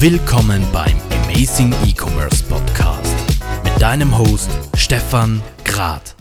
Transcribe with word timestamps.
Willkommen 0.00 0.62
beim 0.72 0.96
Amazing 1.24 1.72
E-Commerce 1.86 2.44
Podcast 2.44 3.16
mit 3.62 3.80
deinem 3.80 4.18
Host 4.18 4.50
Stefan 4.76 5.40
Grad. 5.64 6.16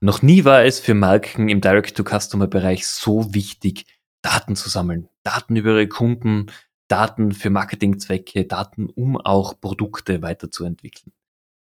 Noch 0.00 0.22
nie 0.22 0.44
war 0.44 0.64
es 0.64 0.78
für 0.78 0.94
Marken 0.94 1.48
im 1.48 1.60
Direct-to-Customer-Bereich 1.60 2.86
so 2.86 3.34
wichtig, 3.34 3.86
Daten 4.22 4.54
zu 4.56 4.68
sammeln. 4.68 5.08
Daten 5.24 5.56
über 5.56 5.70
ihre 5.70 5.88
Kunden, 5.88 6.46
Daten 6.86 7.32
für 7.32 7.50
Marketingzwecke, 7.50 8.44
Daten, 8.44 8.88
um 8.88 9.16
auch 9.16 9.60
Produkte 9.60 10.22
weiterzuentwickeln. 10.22 11.12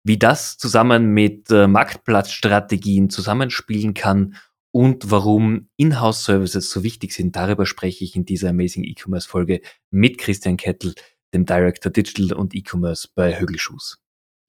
Wie 0.05 0.19
das 0.19 0.57
zusammen 0.57 1.13
mit 1.13 1.51
äh, 1.51 1.67
Marktplatzstrategien 1.67 3.11
zusammenspielen 3.11 3.95
kann 3.95 4.37
und 4.71 5.11
warum 5.11 5.69
Inhouse-Services 5.77 6.71
so 6.71 6.83
wichtig 6.83 7.13
sind, 7.13 7.37
darüber 7.37 7.67
spreche 7.67 8.05
ich 8.05 8.17
in 8.17 8.25
dieser 8.25 8.51
Amazing 8.51 8.85
E-Commerce-Folge 8.85 9.61
mit 9.91 10.19
Christian 10.19 10.57
Kettel, 10.57 10.95
dem 11.35 11.47
Director 11.47 11.91
Digital 11.93 12.37
und 12.37 12.55
E-Commerce 12.55 13.09
bei 13.15 13.39
Högelschuss. 13.39 13.99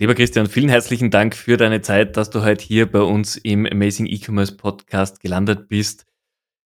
Lieber 0.02 0.16
Christian, 0.16 0.48
vielen 0.48 0.70
herzlichen 0.70 1.12
Dank 1.12 1.36
für 1.36 1.58
deine 1.58 1.82
Zeit, 1.82 2.16
dass 2.16 2.30
du 2.30 2.42
heute 2.42 2.64
hier 2.64 2.90
bei 2.90 3.02
uns 3.02 3.36
im 3.36 3.66
Amazing 3.66 4.05
E-Commerce 4.05 4.55
Podcast 4.55 5.20
gelandet 5.20 5.68
bist. 5.68 6.05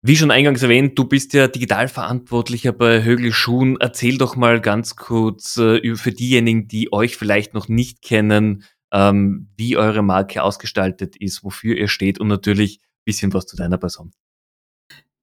Wie 0.02 0.16
schon 0.16 0.30
eingangs 0.30 0.62
erwähnt, 0.62 0.96
du 0.96 1.04
bist 1.04 1.32
ja 1.32 1.48
Digitalverantwortlicher 1.48 2.72
bei 2.72 3.02
Högel 3.02 3.32
Schuhen. 3.32 3.76
Erzähl 3.80 4.18
doch 4.18 4.36
mal 4.36 4.60
ganz 4.60 4.94
kurz 4.94 5.56
äh, 5.56 5.96
für 5.96 6.12
diejenigen, 6.12 6.68
die 6.68 6.92
euch 6.92 7.16
vielleicht 7.16 7.54
noch 7.54 7.66
nicht 7.66 8.02
kennen, 8.02 8.62
ähm, 8.92 9.48
wie 9.56 9.76
eure 9.76 10.02
Marke 10.02 10.44
ausgestaltet 10.44 11.16
ist, 11.16 11.42
wofür 11.42 11.76
ihr 11.76 11.88
steht 11.88 12.20
und 12.20 12.28
natürlich 12.28 12.78
ein 12.78 13.04
bisschen 13.04 13.34
was 13.34 13.46
zu 13.46 13.56
deiner 13.56 13.78
Person. 13.78 14.12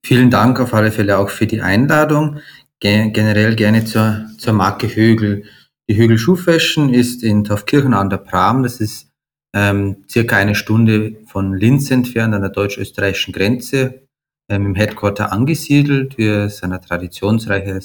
Vielen 0.06 0.30
Dank 0.30 0.60
auf 0.60 0.74
alle 0.74 0.92
Fälle 0.92 1.18
auch 1.18 1.30
für 1.30 1.48
die 1.48 1.62
Einladung 1.62 2.42
generell 2.84 3.56
gerne 3.56 3.86
zur, 3.86 4.28
zur 4.38 4.54
Marke 4.54 4.94
Högel. 4.94 5.46
Die 5.90 5.96
Högel 5.96 6.18
Schuh 6.18 6.36
Fashion 6.36 6.94
ist 6.94 7.24
in 7.24 7.46
Taufkirchen 7.46 7.94
an 7.94 8.10
der 8.10 8.18
Pram. 8.18 8.64
Das 8.64 8.82
ist 8.82 9.08
ähm, 9.56 10.04
circa 10.10 10.36
eine 10.36 10.54
Stunde 10.54 11.16
von 11.28 11.56
Linz 11.56 11.90
entfernt 11.92 12.36
an 12.36 12.42
der 12.42 12.50
deutsch-österreichischen 12.50 13.32
Grenze 13.32 14.02
ähm, 14.50 14.66
im 14.66 14.76
Headquarter 14.76 15.32
angesiedelt. 15.32 16.18
Wir 16.18 16.50
sind 16.50 16.74
ein 16.74 16.82
traditionsreicher 16.82 17.80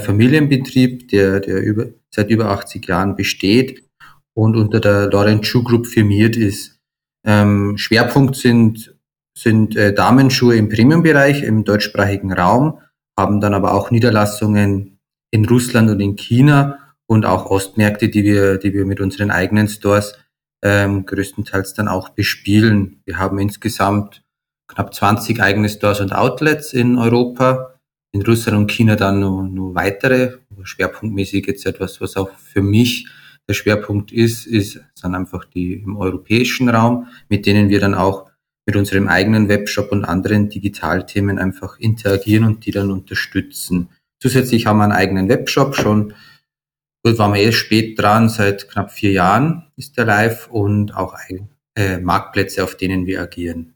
Familienbetrieb, 0.00 1.08
der, 1.08 1.40
der 1.40 1.60
über, 1.60 1.86
seit 2.14 2.30
über 2.30 2.50
80 2.50 2.86
Jahren 2.86 3.16
besteht 3.16 3.82
und 4.34 4.54
unter 4.56 4.78
der 4.78 5.10
Laurent 5.10 5.44
Schuh 5.44 5.64
Group 5.64 5.88
firmiert 5.88 6.36
ist. 6.36 6.78
Ähm, 7.26 7.76
Schwerpunkt 7.78 8.36
sind, 8.36 8.94
sind 9.36 9.74
äh, 9.76 9.92
Damenschuhe 9.92 10.54
im 10.54 10.68
Premiumbereich 10.68 11.42
im 11.42 11.64
deutschsprachigen 11.64 12.32
Raum 12.32 12.78
haben 13.20 13.40
dann 13.40 13.54
aber 13.54 13.74
auch 13.74 13.90
Niederlassungen 13.90 14.98
in 15.30 15.44
Russland 15.44 15.90
und 15.90 16.00
in 16.00 16.16
China 16.16 16.78
und 17.06 17.26
auch 17.26 17.46
Ostmärkte, 17.46 18.08
die 18.08 18.24
wir, 18.24 18.56
die 18.56 18.72
wir 18.72 18.86
mit 18.86 19.00
unseren 19.00 19.30
eigenen 19.30 19.68
Stores 19.68 20.14
ähm, 20.62 21.04
größtenteils 21.06 21.74
dann 21.74 21.88
auch 21.88 22.10
bespielen. 22.10 23.02
Wir 23.04 23.18
haben 23.18 23.38
insgesamt 23.38 24.22
knapp 24.68 24.94
20 24.94 25.40
eigene 25.40 25.68
Stores 25.68 26.00
und 26.00 26.14
Outlets 26.14 26.72
in 26.72 26.96
Europa, 26.96 27.74
in 28.12 28.22
Russland 28.22 28.58
und 28.58 28.70
China 28.72 28.96
dann 28.96 29.20
nur, 29.20 29.42
nur 29.44 29.74
weitere. 29.74 30.38
Schwerpunktmäßig 30.62 31.46
jetzt 31.46 31.66
etwas, 31.66 32.00
was 32.00 32.16
auch 32.16 32.30
für 32.38 32.62
mich 32.62 33.08
der 33.48 33.54
Schwerpunkt 33.54 34.12
ist, 34.12 34.46
ist, 34.46 34.80
sind 34.94 35.14
einfach 35.14 35.44
die 35.44 35.74
im 35.74 35.96
europäischen 35.96 36.68
Raum, 36.68 37.08
mit 37.28 37.46
denen 37.46 37.68
wir 37.68 37.80
dann 37.80 37.94
auch 37.94 38.29
mit 38.66 38.76
unserem 38.76 39.08
eigenen 39.08 39.48
Webshop 39.48 39.90
und 39.92 40.04
anderen 40.04 40.48
Digitalthemen 40.48 41.38
einfach 41.38 41.78
interagieren 41.78 42.44
und 42.44 42.66
die 42.66 42.70
dann 42.70 42.90
unterstützen. 42.90 43.88
Zusätzlich 44.20 44.66
haben 44.66 44.78
wir 44.78 44.84
einen 44.84 44.92
eigenen 44.92 45.28
Webshop 45.28 45.74
schon. 45.74 46.14
Gut, 47.02 47.18
waren 47.18 47.32
wir 47.32 47.40
eh 47.40 47.52
spät 47.52 47.98
dran, 47.98 48.28
seit 48.28 48.68
knapp 48.68 48.90
vier 48.92 49.12
Jahren 49.12 49.70
ist 49.76 49.96
der 49.96 50.04
live 50.04 50.48
und 50.48 50.94
auch 50.94 51.14
äh, 51.74 51.98
Marktplätze, 51.98 52.62
auf 52.62 52.76
denen 52.76 53.06
wir 53.06 53.22
agieren. 53.22 53.74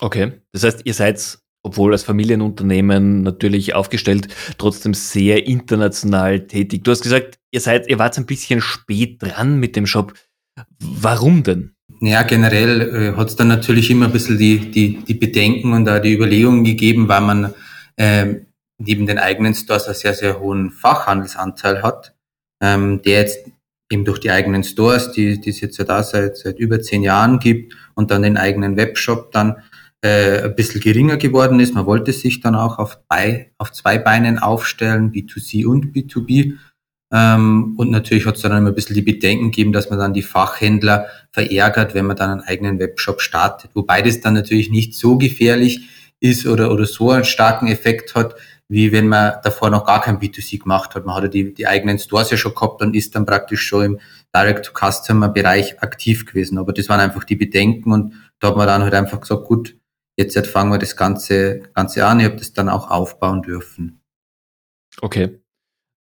Okay, 0.00 0.32
das 0.52 0.64
heißt, 0.64 0.82
ihr 0.84 0.94
seid, 0.94 1.38
obwohl 1.62 1.92
als 1.92 2.02
Familienunternehmen 2.02 3.22
natürlich 3.22 3.74
aufgestellt, 3.74 4.28
trotzdem 4.58 4.94
sehr 4.94 5.46
international 5.46 6.46
tätig. 6.46 6.84
Du 6.84 6.90
hast 6.90 7.02
gesagt, 7.02 7.38
ihr 7.50 7.60
seid, 7.60 7.88
ihr 7.88 7.98
wart 7.98 8.18
ein 8.18 8.26
bisschen 8.26 8.60
spät 8.60 9.22
dran 9.22 9.58
mit 9.58 9.76
dem 9.76 9.86
Shop. 9.86 10.12
Warum 10.78 11.42
denn? 11.42 11.74
Ja, 12.02 12.22
generell 12.22 12.80
äh, 12.80 13.16
hat 13.16 13.28
es 13.28 13.36
dann 13.36 13.48
natürlich 13.48 13.90
immer 13.90 14.06
ein 14.06 14.12
bisschen 14.12 14.38
die, 14.38 14.70
die, 14.70 15.04
die 15.04 15.14
Bedenken 15.14 15.74
und 15.74 15.86
auch 15.88 16.00
die 16.00 16.14
Überlegungen 16.14 16.64
gegeben, 16.64 17.08
weil 17.08 17.20
man 17.20 17.54
äh, 17.96 18.36
neben 18.78 19.06
den 19.06 19.18
eigenen 19.18 19.54
Stores 19.54 19.84
einen 19.84 19.94
sehr, 19.94 20.14
sehr 20.14 20.40
hohen 20.40 20.70
Fachhandelsanteil 20.70 21.82
hat, 21.82 22.14
ähm, 22.62 23.02
der 23.02 23.20
jetzt 23.20 23.38
eben 23.90 24.06
durch 24.06 24.18
die 24.20 24.30
eigenen 24.30 24.64
Stores, 24.64 25.12
die, 25.12 25.40
die 25.40 25.50
es 25.50 25.60
jetzt 25.60 25.76
ja 25.76 25.84
da 25.84 26.02
seit, 26.02 26.38
seit 26.38 26.58
über 26.58 26.80
zehn 26.80 27.02
Jahren 27.02 27.38
gibt 27.38 27.76
und 27.94 28.10
dann 28.10 28.22
den 28.22 28.38
eigenen 28.38 28.76
Webshop 28.76 29.32
dann 29.32 29.56
äh, 30.02 30.44
ein 30.44 30.54
bisschen 30.54 30.80
geringer 30.80 31.18
geworden 31.18 31.60
ist. 31.60 31.74
Man 31.74 31.84
wollte 31.84 32.12
sich 32.14 32.40
dann 32.40 32.54
auch 32.54 32.78
auf, 32.78 32.98
bei, 33.08 33.52
auf 33.58 33.72
zwei 33.72 33.98
Beinen 33.98 34.38
aufstellen, 34.38 35.12
B2C 35.12 35.66
und 35.66 35.94
B2B. 35.94 36.54
Ähm, 37.12 37.74
und 37.76 37.90
natürlich 37.90 38.26
hat 38.26 38.36
es 38.36 38.42
dann 38.42 38.56
immer 38.56 38.68
ein 38.68 38.74
bisschen 38.74 38.94
die 38.94 39.02
Bedenken 39.02 39.46
gegeben, 39.46 39.72
dass 39.72 39.90
man 39.90 39.98
dann 39.98 40.14
die 40.14 40.22
Fachhändler 40.22 41.06
verärgert, 41.32 41.94
wenn 41.94 42.06
man 42.06 42.16
dann 42.16 42.30
einen 42.30 42.40
eigenen 42.42 42.78
Webshop 42.78 43.20
startet. 43.20 43.72
Wobei 43.74 44.02
das 44.02 44.20
dann 44.20 44.34
natürlich 44.34 44.70
nicht 44.70 44.94
so 44.94 45.18
gefährlich 45.18 45.88
ist 46.20 46.46
oder, 46.46 46.70
oder 46.70 46.86
so 46.86 47.10
einen 47.10 47.24
starken 47.24 47.66
Effekt 47.66 48.14
hat, 48.14 48.36
wie 48.68 48.92
wenn 48.92 49.08
man 49.08 49.34
davor 49.42 49.70
noch 49.70 49.84
gar 49.84 50.00
kein 50.00 50.20
B2C 50.20 50.60
gemacht 50.60 50.94
hat. 50.94 51.04
Man 51.04 51.16
hat 51.16 51.24
ja 51.24 51.28
die, 51.28 51.52
die 51.52 51.66
eigenen 51.66 51.98
Stores 51.98 52.30
ja 52.30 52.36
schon 52.36 52.54
gehabt 52.54 52.80
und 52.82 52.94
ist 52.94 53.16
dann 53.16 53.26
praktisch 53.26 53.62
schon 53.62 53.84
im 53.84 54.00
Direct-to-Customer-Bereich 54.34 55.82
aktiv 55.82 56.24
gewesen. 56.26 56.58
Aber 56.58 56.72
das 56.72 56.88
waren 56.88 57.00
einfach 57.00 57.24
die 57.24 57.34
Bedenken 57.34 57.92
und 57.92 58.14
da 58.38 58.48
hat 58.48 58.56
man 58.56 58.68
dann 58.68 58.82
halt 58.84 58.94
einfach 58.94 59.20
gesagt, 59.20 59.46
gut, 59.46 59.76
jetzt, 60.16 60.36
jetzt 60.36 60.50
fangen 60.50 60.70
wir 60.70 60.78
das 60.78 60.94
Ganze, 60.94 61.62
Ganze 61.74 62.06
an. 62.06 62.20
Ich 62.20 62.26
habe 62.26 62.36
das 62.36 62.52
dann 62.52 62.68
auch 62.68 62.90
aufbauen 62.90 63.42
dürfen. 63.42 64.00
Okay. 65.00 65.40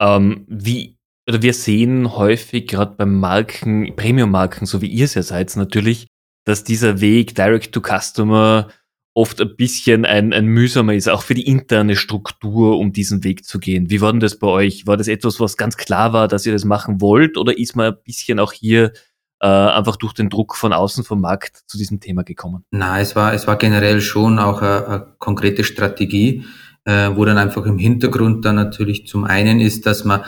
Ähm, 0.03 0.45
wie, 0.49 0.97
oder 1.29 1.41
wir 1.41 1.53
sehen 1.53 2.15
häufig, 2.17 2.67
gerade 2.67 2.95
bei 2.97 3.05
Marken, 3.05 3.95
Premium-Marken, 3.95 4.65
so 4.65 4.81
wie 4.81 4.87
ihr 4.87 5.05
es 5.05 5.13
ja 5.13 5.23
seid, 5.23 5.55
natürlich, 5.55 6.07
dass 6.45 6.65
dieser 6.65 6.99
Weg 6.99 7.35
Direct 7.35 7.71
to 7.71 7.81
Customer 7.81 8.67
oft 9.15 9.39
ein 9.39 9.55
bisschen 9.55 10.05
ein, 10.05 10.33
ein 10.33 10.45
mühsamer 10.45 10.93
ist, 10.93 11.07
auch 11.07 11.21
für 11.21 11.35
die 11.35 11.47
interne 11.47 11.95
Struktur, 11.95 12.77
um 12.79 12.91
diesen 12.91 13.23
Weg 13.23 13.45
zu 13.45 13.59
gehen. 13.59 13.89
Wie 13.89 14.01
war 14.01 14.11
denn 14.11 14.19
das 14.19 14.39
bei 14.39 14.47
euch? 14.47 14.87
War 14.87 14.97
das 14.97 15.07
etwas, 15.07 15.39
was 15.39 15.55
ganz 15.55 15.77
klar 15.77 16.11
war, 16.11 16.27
dass 16.27 16.45
ihr 16.45 16.51
das 16.51 16.65
machen 16.65 16.99
wollt, 16.99 17.37
oder 17.37 17.57
ist 17.57 17.75
man 17.75 17.93
ein 17.93 17.97
bisschen 18.03 18.39
auch 18.39 18.51
hier 18.51 18.91
äh, 19.39 19.47
einfach 19.47 19.95
durch 19.95 20.13
den 20.13 20.29
Druck 20.29 20.55
von 20.55 20.73
außen 20.73 21.05
vom 21.05 21.21
Markt 21.21 21.61
zu 21.67 21.77
diesem 21.77 22.01
Thema 22.01 22.23
gekommen? 22.23 22.65
Nein, 22.71 23.03
es 23.03 23.15
war, 23.15 23.33
es 23.33 23.47
war 23.47 23.57
generell 23.57 24.01
schon 24.01 24.39
auch 24.39 24.61
eine, 24.61 24.87
eine 24.87 25.15
konkrete 25.19 25.63
Strategie 25.63 26.43
äh, 26.85 27.09
wo 27.13 27.25
dann 27.25 27.37
einfach 27.37 27.65
im 27.65 27.77
Hintergrund 27.77 28.45
dann 28.45 28.55
natürlich 28.55 29.07
zum 29.07 29.25
einen 29.25 29.59
ist, 29.59 29.85
dass 29.85 30.03
man, 30.03 30.21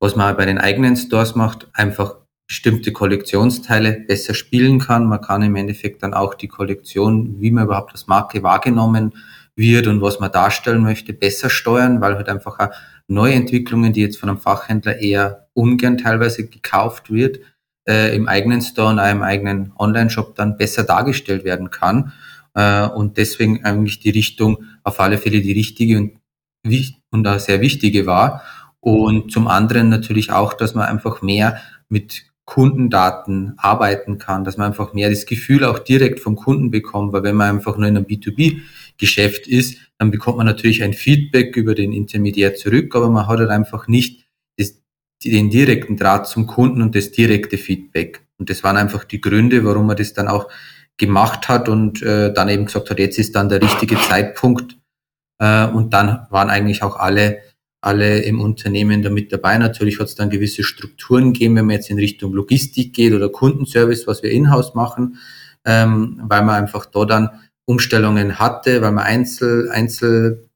was 0.00 0.16
man 0.16 0.36
bei 0.36 0.46
den 0.46 0.58
eigenen 0.58 0.96
Stores 0.96 1.34
macht, 1.34 1.68
einfach 1.72 2.16
bestimmte 2.46 2.92
Kollektionsteile 2.92 4.04
besser 4.06 4.34
spielen 4.34 4.78
kann. 4.78 5.06
Man 5.06 5.20
kann 5.20 5.42
im 5.42 5.56
Endeffekt 5.56 6.02
dann 6.02 6.14
auch 6.14 6.34
die 6.34 6.48
Kollektion, 6.48 7.40
wie 7.40 7.50
man 7.50 7.64
überhaupt 7.64 7.92
als 7.92 8.06
Marke 8.06 8.42
wahrgenommen 8.42 9.14
wird 9.56 9.86
und 9.86 10.02
was 10.02 10.20
man 10.20 10.32
darstellen 10.32 10.82
möchte, 10.82 11.12
besser 11.12 11.48
steuern, 11.48 12.00
weil 12.00 12.16
halt 12.16 12.28
einfach 12.28 12.58
auch 12.58 12.70
Neuentwicklungen, 13.08 13.92
die 13.92 14.02
jetzt 14.02 14.18
von 14.18 14.28
einem 14.28 14.38
Fachhändler 14.38 14.98
eher 14.98 15.48
ungern 15.54 15.96
teilweise 15.96 16.46
gekauft 16.46 17.12
wird, 17.12 17.38
äh, 17.86 18.14
im 18.16 18.28
eigenen 18.28 18.62
Store 18.62 18.90
und 18.90 18.98
auch 18.98 19.10
im 19.10 19.22
eigenen 19.22 19.72
Online-Shop 19.78 20.34
dann 20.34 20.56
besser 20.56 20.84
dargestellt 20.84 21.44
werden 21.44 21.70
kann. 21.70 22.12
Äh, 22.54 22.86
und 22.86 23.16
deswegen 23.16 23.64
eigentlich 23.64 24.00
die 24.00 24.10
Richtung 24.10 24.64
auf 24.84 25.00
alle 25.00 25.18
Fälle 25.18 25.40
die 25.40 25.52
richtige 25.52 25.98
und, 25.98 26.12
und 27.10 27.26
auch 27.26 27.40
sehr 27.40 27.60
wichtige 27.60 28.06
war. 28.06 28.42
Und 28.80 29.32
zum 29.32 29.48
anderen 29.48 29.88
natürlich 29.88 30.30
auch, 30.30 30.52
dass 30.52 30.74
man 30.74 30.86
einfach 30.86 31.22
mehr 31.22 31.60
mit 31.88 32.26
Kundendaten 32.44 33.54
arbeiten 33.56 34.18
kann, 34.18 34.44
dass 34.44 34.58
man 34.58 34.68
einfach 34.68 34.92
mehr 34.92 35.08
das 35.08 35.24
Gefühl 35.24 35.64
auch 35.64 35.78
direkt 35.78 36.20
vom 36.20 36.36
Kunden 36.36 36.70
bekommt, 36.70 37.12
weil 37.12 37.22
wenn 37.22 37.36
man 37.36 37.56
einfach 37.56 37.78
nur 37.78 37.88
in 37.88 37.96
einem 37.96 38.06
B2B-Geschäft 38.06 39.46
ist, 39.46 39.78
dann 39.98 40.10
bekommt 40.10 40.36
man 40.36 40.46
natürlich 40.46 40.82
ein 40.82 40.92
Feedback 40.92 41.56
über 41.56 41.74
den 41.74 41.92
Intermediär 41.92 42.54
zurück, 42.54 42.94
aber 42.94 43.08
man 43.08 43.26
hat 43.26 43.38
halt 43.38 43.50
einfach 43.50 43.88
nicht 43.88 44.26
das, 44.58 44.78
den 45.24 45.48
direkten 45.48 45.96
Draht 45.96 46.26
zum 46.26 46.46
Kunden 46.46 46.82
und 46.82 46.94
das 46.94 47.12
direkte 47.12 47.56
Feedback. 47.56 48.26
Und 48.36 48.50
das 48.50 48.62
waren 48.62 48.76
einfach 48.76 49.04
die 49.04 49.22
Gründe, 49.22 49.64
warum 49.64 49.86
man 49.86 49.96
das 49.96 50.12
dann 50.12 50.28
auch 50.28 50.50
gemacht 50.96 51.48
hat 51.48 51.68
und 51.68 52.02
äh, 52.02 52.32
dann 52.32 52.48
eben 52.48 52.66
gesagt 52.66 52.90
hat, 52.90 52.98
jetzt 52.98 53.18
ist 53.18 53.34
dann 53.34 53.48
der 53.48 53.62
richtige 53.62 54.00
Zeitpunkt. 54.00 54.76
Äh, 55.38 55.66
und 55.66 55.92
dann 55.92 56.26
waren 56.30 56.50
eigentlich 56.50 56.82
auch 56.82 56.96
alle, 56.96 57.38
alle 57.80 58.20
im 58.20 58.40
Unternehmen 58.40 59.02
damit 59.02 59.32
dabei. 59.32 59.58
Natürlich 59.58 59.98
hat 59.98 60.06
es 60.06 60.14
dann 60.14 60.30
gewisse 60.30 60.62
Strukturen 60.62 61.32
gegeben, 61.32 61.56
wenn 61.56 61.66
man 61.66 61.76
jetzt 61.76 61.90
in 61.90 61.98
Richtung 61.98 62.32
Logistik 62.32 62.92
geht 62.92 63.12
oder 63.12 63.28
Kundenservice, 63.28 64.06
was 64.06 64.22
wir 64.22 64.30
in-house 64.30 64.74
machen, 64.74 65.18
ähm, 65.64 66.20
weil 66.22 66.42
man 66.44 66.62
einfach 66.62 66.86
da 66.86 67.04
dann 67.04 67.30
Umstellungen 67.66 68.38
hatte, 68.38 68.82
weil 68.82 68.92
man 68.92 69.04
Einzel, 69.04 69.70
Einzel 69.70 70.48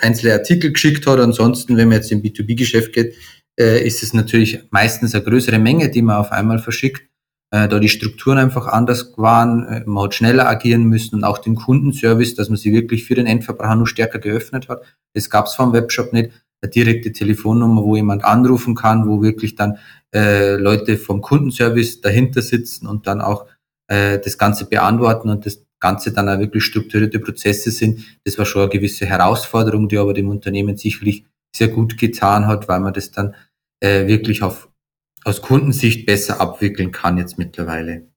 einzelne 0.00 0.32
Artikel 0.32 0.72
geschickt 0.72 1.06
hat. 1.06 1.20
Ansonsten, 1.20 1.76
wenn 1.76 1.88
man 1.88 1.98
jetzt 1.98 2.10
im 2.10 2.22
B2B-Geschäft 2.22 2.92
geht, 2.92 3.14
äh, 3.58 3.86
ist 3.86 4.02
es 4.02 4.14
natürlich 4.14 4.60
meistens 4.70 5.14
eine 5.14 5.24
größere 5.24 5.58
Menge, 5.58 5.90
die 5.90 6.02
man 6.02 6.16
auf 6.16 6.32
einmal 6.32 6.58
verschickt. 6.58 7.07
Äh, 7.50 7.68
da 7.68 7.78
die 7.78 7.88
Strukturen 7.88 8.36
einfach 8.36 8.66
anders 8.66 9.14
waren, 9.16 9.66
äh, 9.66 9.82
man 9.86 10.04
hat 10.04 10.14
schneller 10.14 10.48
agieren 10.48 10.84
müssen 10.84 11.16
und 11.16 11.24
auch 11.24 11.38
den 11.38 11.54
Kundenservice, 11.54 12.34
dass 12.34 12.50
man 12.50 12.58
sie 12.58 12.72
wirklich 12.72 13.04
für 13.04 13.14
den 13.14 13.26
Endverbraucher 13.26 13.76
nur 13.76 13.86
stärker 13.86 14.18
geöffnet 14.18 14.68
hat. 14.68 14.82
Das 15.14 15.30
gab 15.30 15.46
es 15.46 15.54
vom 15.54 15.72
Webshop 15.72 16.12
nicht. 16.12 16.30
Eine 16.60 16.70
direkte 16.70 17.12
Telefonnummer, 17.12 17.84
wo 17.84 17.96
jemand 17.96 18.24
anrufen 18.24 18.74
kann, 18.74 19.08
wo 19.08 19.22
wirklich 19.22 19.54
dann 19.54 19.78
äh, 20.14 20.56
Leute 20.56 20.98
vom 20.98 21.22
Kundenservice 21.22 22.00
dahinter 22.00 22.42
sitzen 22.42 22.86
und 22.86 23.06
dann 23.06 23.20
auch 23.20 23.46
äh, 23.86 24.18
das 24.18 24.36
Ganze 24.36 24.66
beantworten 24.66 25.30
und 25.30 25.46
das 25.46 25.64
Ganze 25.80 26.12
dann 26.12 26.28
auch 26.28 26.38
wirklich 26.38 26.64
strukturierte 26.64 27.18
Prozesse 27.20 27.70
sind. 27.70 28.00
Das 28.24 28.38
war 28.38 28.44
schon 28.44 28.62
eine 28.62 28.70
gewisse 28.70 29.06
Herausforderung, 29.06 29.88
die 29.88 29.98
aber 29.98 30.14
dem 30.14 30.28
Unternehmen 30.28 30.76
sicherlich 30.76 31.24
sehr 31.54 31.68
gut 31.68 31.96
getan 31.96 32.46
hat, 32.46 32.68
weil 32.68 32.80
man 32.80 32.92
das 32.92 33.10
dann 33.10 33.34
äh, 33.80 34.06
wirklich 34.06 34.42
auf, 34.42 34.68
aus 35.24 35.42
Kundensicht 35.42 36.06
besser 36.06 36.40
abwickeln 36.40 36.92
kann 36.92 37.18
jetzt 37.18 37.38
mittlerweile. 37.38 38.08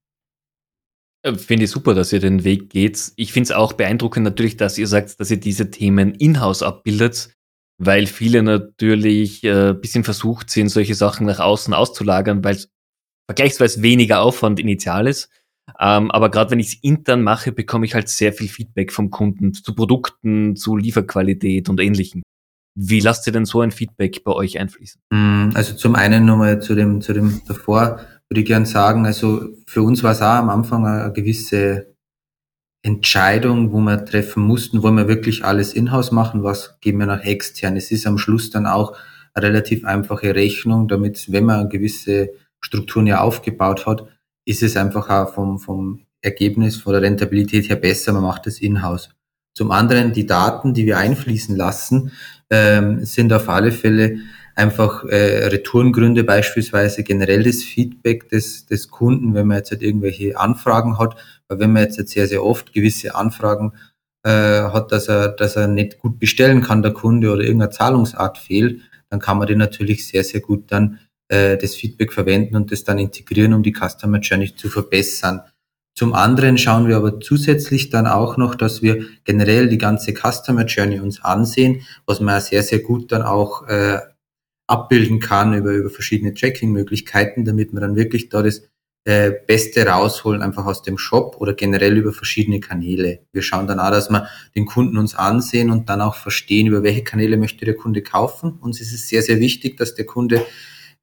Äh, 1.24 1.36
finde 1.36 1.66
ich 1.66 1.72
super, 1.72 1.94
dass 1.94 2.14
ihr 2.14 2.20
den 2.20 2.44
Weg 2.44 2.70
geht. 2.70 3.12
Ich 3.16 3.34
finde 3.34 3.46
es 3.46 3.52
auch 3.52 3.74
beeindruckend 3.74 4.24
natürlich, 4.24 4.58
dass 4.58 4.78
ihr 4.78 4.88
sagt, 4.88 5.20
dass 5.20 5.32
ihr 5.32 5.40
diese 5.40 5.72
Themen 5.72 6.16
in-house 6.16 6.64
abbildet, 6.64 7.34
weil 7.78 8.08
viele 8.08 8.44
natürlich 8.44 9.44
äh, 9.44 9.74
bisschen 9.74 10.04
versucht 10.04 10.50
sind, 10.50 10.70
solche 10.70 10.96
Sachen 10.96 11.26
nach 11.26 11.40
außen 11.40 11.74
auszulagern, 11.74 12.44
weil 12.44 12.56
es 12.56 12.70
vergleichsweise 13.28 13.82
weniger 13.82 14.22
Aufwand 14.22 14.60
initial 14.60 15.08
ist. 15.08 15.30
Ähm, 15.80 16.12
aber 16.12 16.30
gerade 16.30 16.52
wenn 16.52 16.60
ich 16.60 16.68
es 16.68 16.84
intern 16.84 17.24
mache, 17.24 17.52
bekomme 17.52 17.86
ich 17.86 17.94
halt 17.94 18.10
sehr 18.10 18.34
viel 18.34 18.50
Feedback 18.50 18.92
vom 18.92 19.10
Kunden 19.10 19.54
zu 19.54 19.74
Produkten, 19.74 20.56
zu 20.56 20.76
Lieferqualität 20.76 21.70
und 21.70 21.80
ähnlichem. 21.80 22.24
Wie 22.76 23.00
lasst 23.00 23.28
ihr 23.28 23.34
denn 23.34 23.46
so 23.46 23.62
ein 23.62 23.72
Feedback 23.72 24.24
bei 24.24 24.32
euch 24.32 24.60
einfließen? 24.60 25.02
Mm, 25.12 25.50
also 25.54 25.76
zum 25.76 25.96
einen 25.96 26.26
nochmal 26.26 26.62
zu 26.62 26.76
dem, 26.76 27.02
zu 27.02 27.14
dem 27.14 27.42
davor 27.48 28.00
würde 28.30 28.42
ich 28.42 28.48
gern 28.48 28.66
sagen, 28.66 29.06
also 29.06 29.50
für 29.68 29.82
uns 29.82 30.04
war 30.04 30.12
es 30.14 30.22
auch 30.22 30.38
am 30.38 30.50
Anfang 30.50 30.86
eine 30.86 31.12
gewisse 31.12 31.96
Entscheidung, 32.82 33.74
wo 33.74 33.80
wir 33.80 34.06
treffen 34.06 34.44
mussten, 34.44 34.82
wollen 34.82 34.96
wir 34.96 35.08
wirklich 35.08 35.44
alles 35.44 35.74
in-house 35.74 36.12
machen, 36.12 36.44
was 36.44 36.80
geben 36.80 37.00
wir 37.00 37.06
nach 37.06 37.24
extern. 37.24 37.76
Es 37.76 37.92
ist 37.92 38.08
am 38.08 38.18
Schluss 38.18 38.50
dann 38.50 38.66
auch 38.66 38.96
eine 39.34 39.48
relativ 39.48 39.86
einfache 39.86 40.34
Rechnung, 40.34 40.88
damit, 40.88 41.32
wenn 41.32 41.46
man 41.46 41.70
gewisse 41.70 42.30
Strukturen 42.62 43.06
ja 43.06 43.22
aufgebaut 43.22 43.86
hat, 43.86 44.08
ist 44.46 44.64
es 44.64 44.78
einfach 44.78 45.10
auch 45.10 45.34
vom, 45.34 45.60
vom 45.60 46.06
Ergebnis, 46.22 46.78
von 46.78 46.94
der 46.94 47.02
Rentabilität 47.02 47.70
her 47.70 47.76
besser, 47.76 48.14
man 48.14 48.24
macht 48.24 48.48
es 48.48 48.60
in-house. 48.60 49.10
Zum 49.54 49.72
anderen 49.72 50.14
die 50.14 50.26
Daten, 50.26 50.74
die 50.74 50.86
wir 50.86 50.98
einfließen 50.98 51.56
lassen, 51.56 52.12
ähm, 52.50 53.04
sind 53.06 53.34
auf 53.34 53.50
alle 53.50 53.72
Fälle 53.72 54.18
einfach 54.56 55.04
äh, 55.06 55.48
Retourengründe, 55.48 56.24
beispielsweise 56.24 57.04
generell 57.04 57.44
das 57.44 57.64
Feedback 57.64 58.30
des, 58.30 58.66
des 58.66 58.90
Kunden, 58.90 59.34
wenn 59.34 59.48
man 59.48 59.58
jetzt 59.58 59.72
halt 59.72 59.82
irgendwelche 59.82 60.38
Anfragen 60.38 61.00
hat, 61.00 61.16
weil 61.48 61.60
wenn 61.60 61.74
man 61.74 61.84
jetzt 61.84 61.98
halt 61.98 62.10
sehr, 62.10 62.28
sehr 62.28 62.44
oft 62.44 62.74
gewisse 62.74 63.16
Anfragen 63.16 63.74
äh, 64.24 64.30
hat, 64.30 64.92
dass 64.92 65.08
er, 65.08 65.30
dass 65.30 65.56
er 65.56 65.68
nicht 65.68 66.00
gut 66.00 66.20
bestellen 66.20 66.62
kann, 66.62 66.82
der 66.82 66.94
Kunde, 66.94 67.32
oder 67.32 67.42
irgendeine 67.42 67.72
Zahlungsart 67.72 68.38
fehlt, 68.38 68.82
dann 69.10 69.20
kann 69.20 69.38
man 69.38 69.48
den 69.48 69.58
natürlich 69.58 70.08
sehr, 70.08 70.24
sehr 70.24 70.42
gut 70.42 70.72
dann 70.72 71.00
äh, 71.28 71.58
das 71.58 71.76
Feedback 71.76 72.14
verwenden 72.14 72.56
und 72.56 72.72
das 72.72 72.84
dann 72.84 73.00
integrieren, 73.00 73.54
um 73.54 73.64
die 73.64 73.74
Customer 73.74 74.20
Journey 74.20 74.56
zu 74.56 74.70
verbessern. 74.70 75.42
Zum 76.02 76.16
anderen 76.16 76.58
schauen 76.58 76.88
wir 76.88 76.98
aber 76.98 77.20
zusätzlich 77.20 77.92
dann 77.92 78.08
auch 78.08 78.36
noch, 78.36 78.56
dass 78.56 78.82
wir 78.82 79.06
generell 79.24 79.70
die 79.70 79.78
ganze 79.78 80.16
Customer 80.16 80.66
Journey 80.66 81.00
uns 81.00 81.24
ansehen, 81.24 81.84
was 82.08 82.20
man 82.20 82.42
sehr, 82.42 82.64
sehr 82.64 82.80
gut 82.80 83.12
dann 83.12 83.22
auch 83.22 83.68
äh, 83.68 84.00
abbilden 84.66 85.20
kann 85.20 85.54
über, 85.54 85.74
über 85.74 85.92
verschiedene 85.92 86.34
Tracking-Möglichkeiten, 86.34 87.46
damit 87.46 87.72
wir 87.72 87.82
dann 87.82 87.96
wirklich 87.96 88.30
da 88.30 88.42
das 88.42 88.64
äh, 89.04 89.32
Beste 89.46 89.86
rausholen, 89.86 90.42
einfach 90.42 90.66
aus 90.66 90.82
dem 90.82 90.98
Shop 90.98 91.36
oder 91.38 91.54
generell 91.54 91.96
über 91.96 92.14
verschiedene 92.14 92.60
Kanäle. 92.60 93.20
Wir 93.32 93.44
schauen 93.44 93.68
dann 93.68 93.80
auch, 93.80 93.92
dass 93.92 94.10
wir 94.10 94.28
den 94.56 94.66
Kunden 94.66 94.98
uns 94.98 95.14
ansehen 95.14 95.70
und 95.70 95.88
dann 95.88 96.02
auch 96.02 96.16
verstehen, 96.16 96.66
über 96.66 96.82
welche 96.82 97.04
Kanäle 97.04 97.38
möchte 97.38 97.64
der 97.64 97.76
Kunde 97.76 98.02
kaufen. 98.02 98.58
Uns 98.60 98.82
ist 98.82 98.92
es 98.92 99.08
sehr, 99.08 99.22
sehr 99.22 99.40
wichtig, 99.40 99.78
dass 99.78 99.94
der 99.94 100.08
Kunde 100.08 100.44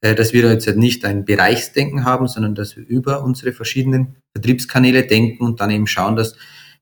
dass 0.01 0.33
wir 0.33 0.43
da 0.43 0.53
jetzt 0.53 0.69
nicht 0.77 1.05
ein 1.05 1.25
Bereichsdenken 1.25 2.05
haben, 2.05 2.29
sondern 2.29 2.55
dass 2.55 2.77
wir 2.77 2.87
über 2.87 3.25
unsere 3.25 3.53
verschiedenen 3.53 4.17
Vertriebskanäle 4.35 5.07
denken 5.07 5.45
und 5.45 5.61
dann 5.61 5.71
eben 5.71 5.87
schauen, 5.87 6.17
dass 6.17 6.37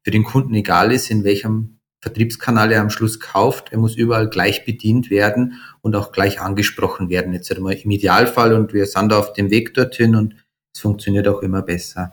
für 0.05 0.11
den 0.11 0.25
Kunden 0.25 0.55
egal 0.55 0.93
ist, 0.93 1.11
in 1.11 1.25
welchem 1.25 1.79
Vertriebskanal 2.03 2.71
er 2.71 2.83
am 2.83 2.91
Schluss 2.91 3.19
kauft, 3.19 3.73
er 3.73 3.79
muss 3.79 3.97
überall 3.97 4.29
gleich 4.29 4.65
bedient 4.65 5.11
werden 5.11 5.61
und 5.81 5.97
auch 5.97 6.13
gleich 6.13 6.41
angesprochen 6.41 7.09
werden. 7.09 7.33
Jetzt 7.33 7.55
einmal 7.55 7.75
im 7.75 7.91
Idealfall 7.91 8.55
und 8.55 8.73
wir 8.73 8.87
sind 8.87 9.11
da 9.11 9.19
auf 9.19 9.33
dem 9.33 9.51
Weg 9.51 9.75
dorthin 9.75 10.15
und 10.15 10.37
es 10.75 10.81
funktioniert 10.81 11.27
auch 11.27 11.43
immer 11.43 11.63
besser. 11.63 12.13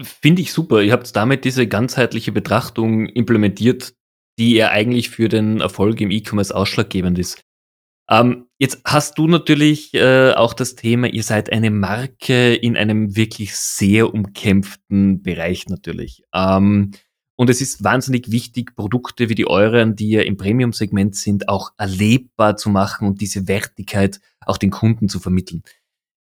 Finde 0.00 0.42
ich 0.42 0.52
super. 0.52 0.80
Ihr 0.80 0.92
habt 0.92 1.14
damit 1.14 1.44
diese 1.44 1.66
ganzheitliche 1.66 2.32
Betrachtung 2.32 3.06
implementiert, 3.06 3.94
die 4.38 4.54
ja 4.54 4.70
eigentlich 4.70 5.10
für 5.10 5.28
den 5.28 5.60
Erfolg 5.60 6.00
im 6.00 6.10
E-Commerce 6.10 6.54
ausschlaggebend 6.54 7.18
ist. 7.18 7.40
Ähm, 8.08 8.46
jetzt 8.58 8.82
hast 8.84 9.18
du 9.18 9.26
natürlich 9.26 9.94
äh, 9.94 10.32
auch 10.32 10.52
das 10.52 10.74
Thema, 10.74 11.06
ihr 11.08 11.22
seid 11.22 11.50
eine 11.52 11.70
Marke 11.70 12.54
in 12.54 12.76
einem 12.76 13.16
wirklich 13.16 13.56
sehr 13.56 14.12
umkämpften 14.12 15.22
Bereich 15.22 15.68
natürlich. 15.68 16.22
Ähm, 16.34 16.92
und 17.36 17.50
es 17.50 17.60
ist 17.60 17.82
wahnsinnig 17.82 18.30
wichtig, 18.30 18.76
Produkte 18.76 19.28
wie 19.28 19.34
die 19.34 19.48
euren, 19.48 19.96
die 19.96 20.10
ja 20.10 20.22
im 20.22 20.36
Premium-Segment 20.36 21.16
sind, 21.16 21.48
auch 21.48 21.72
erlebbar 21.78 22.56
zu 22.56 22.70
machen 22.70 23.08
und 23.08 23.20
diese 23.20 23.48
Wertigkeit 23.48 24.20
auch 24.46 24.58
den 24.58 24.70
Kunden 24.70 25.08
zu 25.08 25.18
vermitteln. 25.18 25.62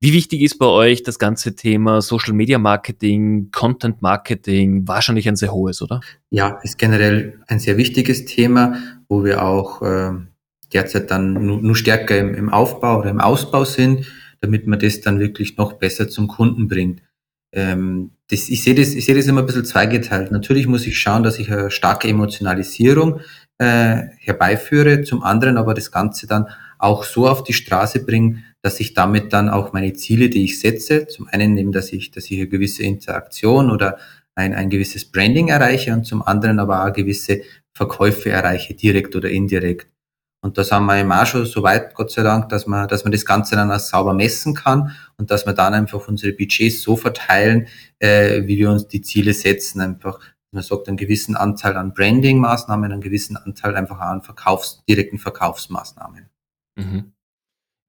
Wie 0.02 0.12
wichtig 0.12 0.40
ist 0.40 0.58
bei 0.58 0.66
euch 0.66 1.02
das 1.02 1.18
ganze 1.18 1.56
Thema 1.56 2.00
Social 2.00 2.32
Media 2.32 2.58
Marketing, 2.58 3.50
Content 3.50 4.00
Marketing? 4.00 4.88
Wahrscheinlich 4.88 5.28
ein 5.28 5.36
sehr 5.36 5.52
hohes, 5.52 5.82
oder? 5.82 6.00
Ja, 6.30 6.58
ist 6.62 6.78
generell 6.78 7.40
ein 7.48 7.58
sehr 7.58 7.76
wichtiges 7.76 8.24
Thema, 8.24 8.76
wo 9.08 9.24
wir 9.24 9.42
auch 9.44 9.82
äh, 9.82 10.12
derzeit 10.72 11.10
dann 11.10 11.34
nur, 11.34 11.60
nur 11.60 11.76
stärker 11.76 12.18
im, 12.18 12.34
im 12.34 12.50
Aufbau 12.50 13.00
oder 13.00 13.10
im 13.10 13.20
Ausbau 13.20 13.64
sind, 13.64 14.06
damit 14.40 14.66
man 14.66 14.78
das 14.78 15.00
dann 15.00 15.20
wirklich 15.20 15.56
noch 15.56 15.74
besser 15.74 16.08
zum 16.08 16.28
Kunden 16.28 16.68
bringt. 16.68 17.02
Ähm, 17.52 18.12
das, 18.30 18.48
ich 18.48 18.62
sehe 18.62 18.74
das, 18.74 18.94
ich 18.94 19.06
das 19.06 19.26
immer 19.26 19.40
ein 19.40 19.46
bisschen 19.46 19.64
zweigeteilt. 19.64 20.30
Natürlich 20.30 20.66
muss 20.66 20.86
ich 20.86 20.98
schauen, 20.98 21.22
dass 21.22 21.38
ich 21.38 21.50
eine 21.50 21.70
starke 21.70 22.08
Emotionalisierung 22.08 23.20
äh, 23.58 24.02
herbeiführe, 24.18 25.02
zum 25.02 25.22
anderen 25.22 25.56
aber 25.56 25.74
das 25.74 25.90
Ganze 25.90 26.26
dann 26.26 26.46
auch 26.78 27.04
so 27.04 27.28
auf 27.28 27.42
die 27.44 27.52
Straße 27.52 28.04
bringe, 28.04 28.42
dass 28.62 28.80
ich 28.80 28.94
damit 28.94 29.32
dann 29.32 29.48
auch 29.48 29.72
meine 29.72 29.92
Ziele, 29.94 30.30
die 30.30 30.44
ich 30.44 30.60
setze, 30.60 31.06
zum 31.06 31.28
einen 31.28 31.56
eben, 31.56 31.72
dass 31.72 31.92
ich, 31.92 32.10
dass 32.10 32.30
ich 32.30 32.38
eine 32.38 32.48
gewisse 32.48 32.82
Interaktion 32.84 33.70
oder 33.70 33.98
ein, 34.34 34.54
ein 34.54 34.70
gewisses 34.70 35.10
Branding 35.10 35.48
erreiche 35.48 35.92
und 35.92 36.04
zum 36.04 36.22
anderen 36.22 36.58
aber 36.58 36.84
auch 36.84 36.92
gewisse 36.92 37.42
Verkäufe 37.72 38.30
erreiche, 38.30 38.74
direkt 38.74 39.16
oder 39.16 39.28
indirekt. 39.28 39.88
Und 40.42 40.56
da 40.56 40.64
sind 40.64 40.86
wir 40.86 40.98
eben 40.98 41.12
auch 41.12 41.26
schon 41.26 41.44
so 41.44 41.62
weit, 41.62 41.94
Gott 41.94 42.10
sei 42.10 42.22
Dank, 42.22 42.48
dass 42.48 42.66
man, 42.66 42.88
dass 42.88 43.04
man 43.04 43.12
das 43.12 43.26
Ganze 43.26 43.56
dann 43.56 43.70
auch 43.70 43.78
sauber 43.78 44.14
messen 44.14 44.54
kann 44.54 44.96
und 45.18 45.30
dass 45.30 45.44
wir 45.44 45.52
dann 45.52 45.74
einfach 45.74 46.08
unsere 46.08 46.32
Budgets 46.32 46.82
so 46.82 46.96
verteilen, 46.96 47.68
äh, 47.98 48.46
wie 48.46 48.56
wir 48.56 48.70
uns 48.70 48.88
die 48.88 49.02
Ziele 49.02 49.34
setzen. 49.34 49.82
Einfach, 49.82 50.18
man 50.50 50.62
sagt, 50.62 50.88
einen 50.88 50.96
gewissen 50.96 51.36
Anteil 51.36 51.76
an 51.76 51.92
Branding-Maßnahmen, 51.92 52.90
einen 52.90 53.02
gewissen 53.02 53.36
Anteil 53.36 53.76
einfach 53.76 54.00
an 54.00 54.22
Verkaufs-, 54.22 54.82
direkten 54.88 55.18
Verkaufsmaßnahmen. 55.18 56.30
Mhm. 56.76 57.12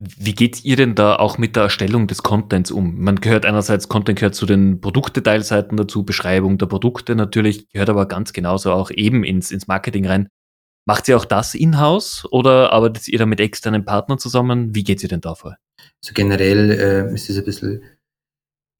Wie 0.04 0.34
geht 0.34 0.66
ihr 0.66 0.76
denn 0.76 0.96
da 0.96 1.18
auch 1.18 1.38
mit 1.38 1.56
der 1.56 1.64
Erstellung 1.64 2.08
des 2.08 2.24
Contents 2.24 2.72
um? 2.72 3.00
Man 3.00 3.18
gehört 3.18 3.46
einerseits, 3.46 3.88
Content 3.88 4.18
gehört 4.18 4.34
zu 4.34 4.48
den 4.48 4.82
Produktdetailseiten 4.82 5.78
dazu, 5.78 6.04
Beschreibung 6.04 6.58
der 6.58 6.66
Produkte 6.66 7.16
natürlich, 7.16 7.70
gehört 7.70 7.92
aber 7.92 8.08
ganz 8.08 8.34
genauso 8.34 8.72
auch 8.72 8.90
eben 8.90 9.24
ins, 9.24 9.52
ins 9.52 9.68
Marketing 9.68 10.08
rein. 10.08 10.28
Macht 10.86 11.08
ihr 11.08 11.18
auch 11.18 11.26
das 11.26 11.54
in-house 11.54 12.26
oder 12.32 12.74
arbeitet 12.74 13.08
ihr 13.08 13.20
da 13.20 13.26
mit 13.26 13.40
externen 13.40 13.86
Partnern 13.86 14.18
zusammen? 14.18 14.74
Wie 14.74 14.84
geht 14.84 15.04
ihr 15.04 15.10
denn 15.10 15.22
da 15.22 15.36
vor? 15.36 15.58
Also 16.04 16.14
generell 16.14 16.72
äh, 16.72 17.14
ist 17.14 17.30
es 17.30 17.38
ein 17.38 17.46
bisschen 17.46 17.84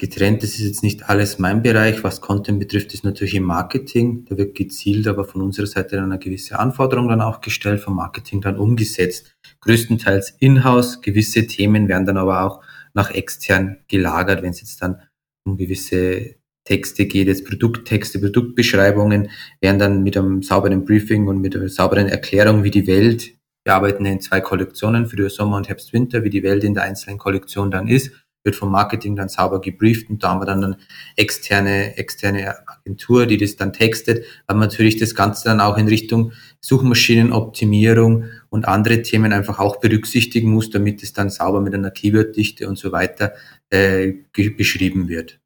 getrennt. 0.02 0.42
Das 0.42 0.52
ist 0.52 0.62
jetzt 0.62 0.84
nicht 0.84 1.10
alles 1.10 1.38
mein 1.38 1.62
Bereich. 1.62 2.04
Was 2.04 2.22
Content 2.22 2.60
betrifft, 2.60 2.94
ist 2.94 3.04
natürlich 3.04 3.36
im 3.36 3.44
Marketing. 3.44 4.26
Da 4.26 4.36
wird 4.36 4.56
gezielt, 4.56 5.08
aber 5.08 5.26
von 5.26 5.44
unserer 5.44 5.68
Seite 5.68 5.96
dann 5.96 6.06
eine 6.06 6.18
gewisse 6.18 6.58
Anforderung 6.58 7.08
dann 7.08 7.22
auch 7.22 7.40
gestellt, 7.40 7.80
vom 7.82 7.96
Marketing 7.96 8.42
dann 8.42 8.58
umgesetzt. 8.58 9.36
Größtenteils 9.62 10.32
in-house. 10.40 11.02
Gewisse 11.02 11.46
Themen 11.46 11.88
werden 11.88 12.08
dann 12.08 12.18
aber 12.18 12.42
auch 12.42 12.64
nach 12.94 13.12
extern 13.12 13.78
gelagert, 13.88 14.42
wenn 14.42 14.50
es 14.50 14.62
jetzt 14.62 14.82
dann 14.82 15.02
um 15.46 15.56
gewisse 15.56 16.36
Texte 16.64 17.06
geht, 17.06 17.28
jetzt 17.28 17.46
Produkttexte, 17.46 18.20
Produktbeschreibungen, 18.20 19.30
werden 19.60 19.80
dann 19.80 20.04
mit 20.04 20.18
einem 20.18 20.44
sauberen 20.44 20.86
Briefing 20.86 21.28
und 21.28 21.42
mit 21.42 21.56
einer 21.56 21.70
sauberen 21.70 22.08
Erklärung, 22.08 22.64
wie 22.64 22.72
die 22.72 22.88
Welt, 22.88 23.32
wir 23.64 23.76
arbeiten 23.76 24.06
in 24.06 24.22
zwei 24.22 24.42
Kollektionen, 24.42 25.06
für 25.06 25.30
Sommer 25.30 25.58
und 25.58 25.70
Herbst, 25.70 25.94
Winter, 25.94 26.24
wie 26.24 26.30
die 26.30 26.44
Welt 26.44 26.64
in 26.64 26.74
der 26.74 26.84
einzelnen 26.84 27.18
Kollektion 27.18 27.72
dann 27.72 27.88
ist, 27.88 28.12
wird 28.44 28.56
vom 28.56 28.72
Marketing 28.72 29.16
dann 29.16 29.30
sauber 29.30 29.62
gebrieft 29.62 30.10
und 30.10 30.24
da 30.24 30.30
haben 30.30 30.42
wir 30.42 30.46
dann 30.46 30.64
eine 30.64 30.78
externe, 31.16 31.98
externe 31.98 32.56
Agentur, 32.68 33.26
die 33.26 33.38
das 33.38 33.56
dann 33.56 33.74
textet, 33.74 34.26
aber 34.48 34.60
natürlich 34.60 34.98
das 34.98 35.16
Ganze 35.16 35.46
dann 35.46 35.62
auch 35.62 35.78
in 35.78 35.88
Richtung 35.88 36.34
Suchmaschinenoptimierung 36.62 38.26
und 38.50 38.68
andere 38.68 39.02
Themen 39.02 39.34
einfach 39.34 39.60
auch 39.60 39.80
berücksichtigen 39.80 40.52
muss, 40.52 40.70
damit 40.70 41.04
es 41.04 41.14
dann 41.14 41.30
sauber 41.30 41.62
mit 41.62 41.74
einer 41.74 41.92
Keyworddichte 41.92 42.68
und 42.68 42.78
so 42.78 42.92
weiter 42.92 43.34
äh, 43.70 44.14
beschrieben 44.58 45.08
wird. 45.08 45.41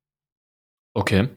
Okay. 0.96 1.30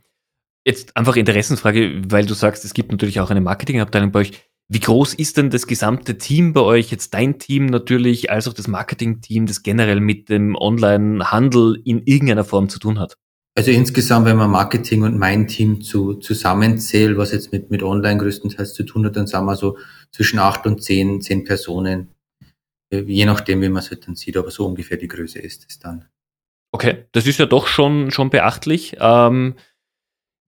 Jetzt 0.64 0.96
einfach 0.96 1.16
Interessensfrage, 1.16 2.02
weil 2.08 2.24
du 2.24 2.34
sagst, 2.34 2.64
es 2.64 2.74
gibt 2.74 2.90
natürlich 2.90 3.20
auch 3.20 3.30
eine 3.30 3.40
Marketingabteilung 3.40 4.12
bei 4.12 4.20
euch. 4.20 4.32
Wie 4.68 4.80
groß 4.80 5.14
ist 5.14 5.36
denn 5.36 5.50
das 5.50 5.66
gesamte 5.66 6.18
Team 6.18 6.52
bei 6.52 6.60
euch, 6.60 6.90
jetzt 6.90 7.14
dein 7.14 7.38
Team 7.38 7.66
natürlich, 7.66 8.30
als 8.30 8.46
auch 8.46 8.52
das 8.52 8.68
Marketing-Team, 8.68 9.46
das 9.46 9.62
generell 9.62 10.00
mit 10.00 10.28
dem 10.28 10.56
Online-Handel 10.56 11.80
in 11.84 12.02
irgendeiner 12.04 12.44
Form 12.44 12.68
zu 12.68 12.78
tun 12.78 12.98
hat? 12.98 13.16
Also 13.56 13.70
insgesamt, 13.70 14.26
wenn 14.26 14.36
man 14.36 14.50
Marketing 14.50 15.02
und 15.02 15.18
mein 15.18 15.48
Team 15.48 15.80
zu, 15.80 16.14
zusammenzählt, 16.14 17.16
was 17.16 17.32
jetzt 17.32 17.50
mit, 17.50 17.70
mit 17.70 17.82
Online 17.82 18.20
größtenteils 18.20 18.74
zu 18.74 18.84
tun 18.84 19.06
hat, 19.06 19.16
dann 19.16 19.26
sagen 19.26 19.46
wir 19.46 19.56
so 19.56 19.78
zwischen 20.12 20.38
acht 20.38 20.66
und 20.66 20.82
zehn, 20.82 21.20
zehn 21.20 21.44
Personen. 21.44 22.14
Äh, 22.90 23.00
je 23.00 23.24
nachdem, 23.24 23.62
wie 23.62 23.68
man 23.68 23.82
es 23.82 23.90
halt 23.90 24.06
dann 24.06 24.14
sieht, 24.14 24.36
aber 24.36 24.50
so 24.50 24.66
ungefähr 24.66 24.98
die 24.98 25.08
Größe 25.08 25.40
ist 25.40 25.66
es 25.68 25.78
dann. 25.78 26.04
Okay, 26.70 27.06
das 27.12 27.26
ist 27.26 27.38
ja 27.38 27.46
doch 27.46 27.66
schon, 27.66 28.10
schon 28.10 28.30
beachtlich. 28.30 28.96
Ähm, 29.00 29.54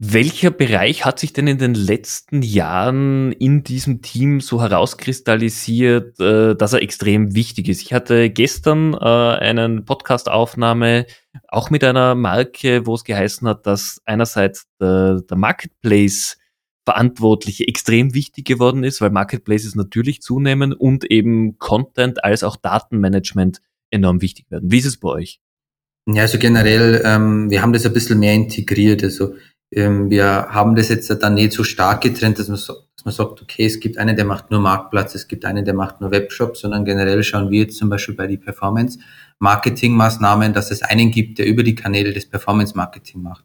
welcher 0.03 0.51
Bereich 0.51 1.05
hat 1.05 1.19
sich 1.19 1.35
denn 1.35 1.47
in 1.47 1.59
den 1.59 1.75
letzten 1.75 2.41
Jahren 2.41 3.33
in 3.33 3.65
diesem 3.65 4.01
Team 4.01 4.41
so 4.41 4.63
herauskristallisiert, 4.63 6.19
äh, 6.19 6.57
dass 6.57 6.73
er 6.73 6.81
extrem 6.81 7.35
wichtig 7.35 7.69
ist? 7.69 7.83
Ich 7.83 7.93
hatte 7.93 8.31
gestern 8.31 8.95
äh, 8.95 8.99
einen 8.99 9.85
Podcast-Aufnahme 9.85 11.05
auch 11.49 11.69
mit 11.69 11.85
einer 11.85 12.15
Marke, 12.15 12.87
wo 12.87 12.95
es 12.95 13.05
geheißen 13.05 13.47
hat, 13.47 13.67
dass 13.67 14.01
einerseits 14.07 14.69
der, 14.81 15.21
der 15.21 15.37
Marketplace 15.37 16.39
Verantwortliche 16.87 17.69
extrem 17.69 18.15
wichtig 18.15 18.47
geworden 18.47 18.85
ist, 18.85 19.03
weil 19.03 19.11
Marketplaces 19.11 19.75
natürlich 19.75 20.23
zunehmen 20.23 20.73
und 20.73 21.05
eben 21.05 21.59
Content 21.59 22.25
als 22.25 22.43
auch 22.43 22.57
Datenmanagement 22.57 23.61
enorm 23.91 24.23
wichtig 24.23 24.51
werden. 24.51 24.73
Wie 24.73 24.79
ist 24.79 24.87
es 24.87 24.99
bei 24.99 25.11
euch? 25.11 25.41
Ja, 26.15 26.23
also 26.23 26.39
generell, 26.39 27.03
ähm, 27.05 27.51
wir 27.51 27.61
haben 27.63 27.73
das 27.73 27.87
ein 27.87 27.93
bisschen 27.93 28.19
mehr 28.19 28.35
integriert. 28.35 29.05
Also 29.05 29.37
ähm, 29.73 30.11
wir 30.11 30.49
haben 30.51 30.75
das 30.75 30.89
jetzt 30.89 31.09
dann 31.09 31.35
nicht 31.35 31.53
so 31.53 31.63
stark 31.63 32.01
getrennt, 32.01 32.41
dass 32.41 32.49
man, 32.49 32.57
so, 32.57 32.75
dass 32.97 33.05
man 33.05 33.15
sagt, 33.15 33.41
okay, 33.41 33.67
es 33.67 33.79
gibt 33.79 33.97
einen, 33.97 34.17
der 34.17 34.25
macht 34.25 34.51
nur 34.51 34.59
Marktplatz, 34.61 35.15
es 35.15 35.29
gibt 35.29 35.45
einen, 35.45 35.65
der 35.65 35.75
macht 35.75 36.01
nur 36.01 36.11
Webshop, 36.11 36.57
sondern 36.57 36.85
generell 36.85 37.23
schauen 37.23 37.49
wir 37.51 37.61
jetzt 37.61 37.79
zum 37.79 37.89
Beispiel 37.89 38.17
bei 38.17 38.27
die 38.27 38.39
Performance-Marketing-Maßnahmen, 38.39 40.53
dass 40.53 40.73
es 40.73 40.83
einen 40.83 41.13
gibt, 41.13 41.39
der 41.39 41.47
über 41.47 41.63
die 41.63 41.77
Kanäle 41.77 42.13
des 42.13 42.29
Performance-Marketing 42.29 43.23
macht. 43.23 43.45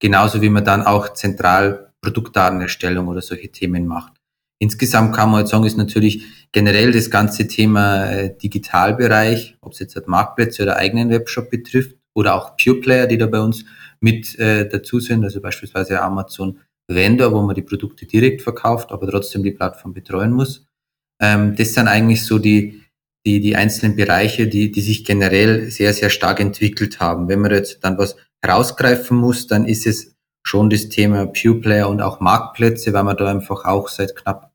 Genauso 0.00 0.42
wie 0.42 0.50
man 0.50 0.64
dann 0.64 0.82
auch 0.82 1.12
zentral 1.12 1.92
Produktdatenerstellung 2.00 3.06
oder 3.06 3.20
solche 3.20 3.52
Themen 3.52 3.86
macht. 3.86 4.14
Insgesamt 4.58 5.14
kann 5.14 5.30
man 5.30 5.38
jetzt 5.40 5.50
sagen, 5.50 5.64
ist 5.64 5.78
natürlich 5.78 6.24
generell 6.50 6.90
das 6.92 7.10
ganze 7.10 7.46
Thema 7.46 8.06
äh, 8.06 8.36
Digitalbereich, 8.36 9.58
ob 9.60 9.74
es 9.74 9.78
jetzt 9.78 9.94
halt 9.94 10.08
Marktplätze 10.08 10.64
oder 10.64 10.76
eigenen 10.76 11.10
Webshop 11.10 11.50
betrifft 11.50 11.99
oder 12.14 12.34
auch 12.34 12.56
Pure 12.56 12.80
Player, 12.80 13.06
die 13.06 13.18
da 13.18 13.26
bei 13.26 13.40
uns 13.40 13.64
mit 14.00 14.38
äh, 14.38 14.68
dazu 14.68 15.00
sind, 15.00 15.24
also 15.24 15.40
beispielsweise 15.40 16.00
Amazon 16.00 16.58
Vendor, 16.88 17.32
wo 17.32 17.42
man 17.42 17.54
die 17.54 17.62
Produkte 17.62 18.06
direkt 18.06 18.42
verkauft, 18.42 18.90
aber 18.92 19.08
trotzdem 19.08 19.42
die 19.42 19.52
Plattform 19.52 19.92
betreuen 19.92 20.32
muss. 20.32 20.66
Ähm, 21.20 21.54
das 21.54 21.74
sind 21.74 21.88
eigentlich 21.88 22.24
so 22.24 22.38
die, 22.38 22.82
die, 23.24 23.40
die 23.40 23.56
einzelnen 23.56 23.96
Bereiche, 23.96 24.48
die, 24.48 24.72
die 24.72 24.80
sich 24.80 25.04
generell 25.04 25.70
sehr, 25.70 25.92
sehr 25.92 26.10
stark 26.10 26.40
entwickelt 26.40 27.00
haben. 27.00 27.28
Wenn 27.28 27.40
man 27.40 27.52
jetzt 27.52 27.84
dann 27.84 27.98
was 27.98 28.16
herausgreifen 28.42 29.16
muss, 29.16 29.46
dann 29.46 29.66
ist 29.66 29.86
es 29.86 30.14
schon 30.42 30.70
das 30.70 30.88
Thema 30.88 31.26
Pure 31.26 31.60
Player 31.60 31.88
und 31.88 32.00
auch 32.00 32.20
Marktplätze, 32.20 32.92
weil 32.92 33.04
man 33.04 33.16
da 33.16 33.30
einfach 33.30 33.66
auch 33.66 33.88
seit 33.88 34.16
knapp 34.16 34.50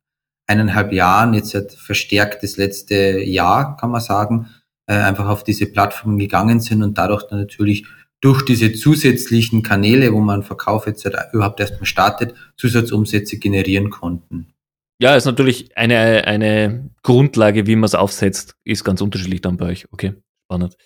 eineinhalb 0.47 0.91
Jahren, 0.91 1.33
jetzt 1.33 1.55
verstärkt 1.77 2.43
das 2.43 2.57
letzte 2.57 3.19
Jahr, 3.19 3.77
kann 3.77 3.91
man 3.91 4.01
sagen, 4.01 4.49
äh, 4.87 4.93
einfach 4.93 5.27
auf 5.27 5.43
diese 5.43 5.65
Plattformen 5.65 6.17
gegangen 6.17 6.59
sind 6.59 6.83
und 6.83 6.97
dadurch 6.97 7.23
dann 7.27 7.39
natürlich 7.39 7.85
durch 8.21 8.43
diese 8.43 8.73
zusätzlichen 8.73 9.61
Kanäle, 9.61 10.11
wo 10.13 10.19
man 10.19 10.43
Verkauf 10.43 10.87
jetzt 10.87 11.07
überhaupt 11.33 11.59
erstmal 11.59 11.85
startet, 11.85 12.33
Zusatzumsätze 12.57 13.37
generieren 13.37 13.89
konnten. 13.89 14.53
Ja, 14.99 15.15
ist 15.15 15.25
natürlich 15.25 15.75
eine, 15.77 16.25
eine 16.25 16.89
Grundlage, 17.03 17.67
wie 17.67 17.75
man 17.75 17.83
es 17.83 17.95
aufsetzt, 17.95 18.55
ist 18.63 18.83
ganz 18.83 19.01
unterschiedlich 19.01 19.41
dann 19.41 19.57
bei 19.57 19.67
euch. 19.67 19.91
Okay, 19.91 20.13
spannend. 20.45 20.77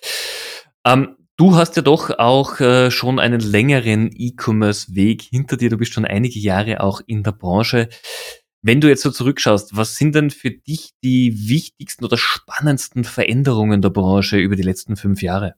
Ähm, 0.84 1.16
du 1.36 1.54
hast 1.54 1.76
ja 1.76 1.82
doch 1.82 2.10
auch 2.18 2.58
äh, 2.60 2.90
schon 2.90 3.20
einen 3.20 3.40
längeren 3.40 4.10
E-Commerce-Weg 4.12 5.22
hinter 5.22 5.56
dir. 5.56 5.70
Du 5.70 5.78
bist 5.78 5.92
schon 5.92 6.04
einige 6.04 6.40
Jahre 6.40 6.80
auch 6.80 7.00
in 7.06 7.22
der 7.22 7.32
Branche. 7.32 7.88
Wenn 8.62 8.80
du 8.80 8.88
jetzt 8.88 9.02
so 9.02 9.10
zurückschaust, 9.10 9.76
was 9.76 9.96
sind 9.96 10.14
denn 10.14 10.30
für 10.30 10.50
dich 10.50 10.90
die 11.02 11.48
wichtigsten 11.48 12.04
oder 12.04 12.18
spannendsten 12.18 13.04
Veränderungen 13.04 13.80
der 13.80 13.88
Branche 13.88 14.36
über 14.36 14.54
die 14.54 14.62
letzten 14.62 14.96
fünf 14.96 15.22
Jahre? 15.22 15.54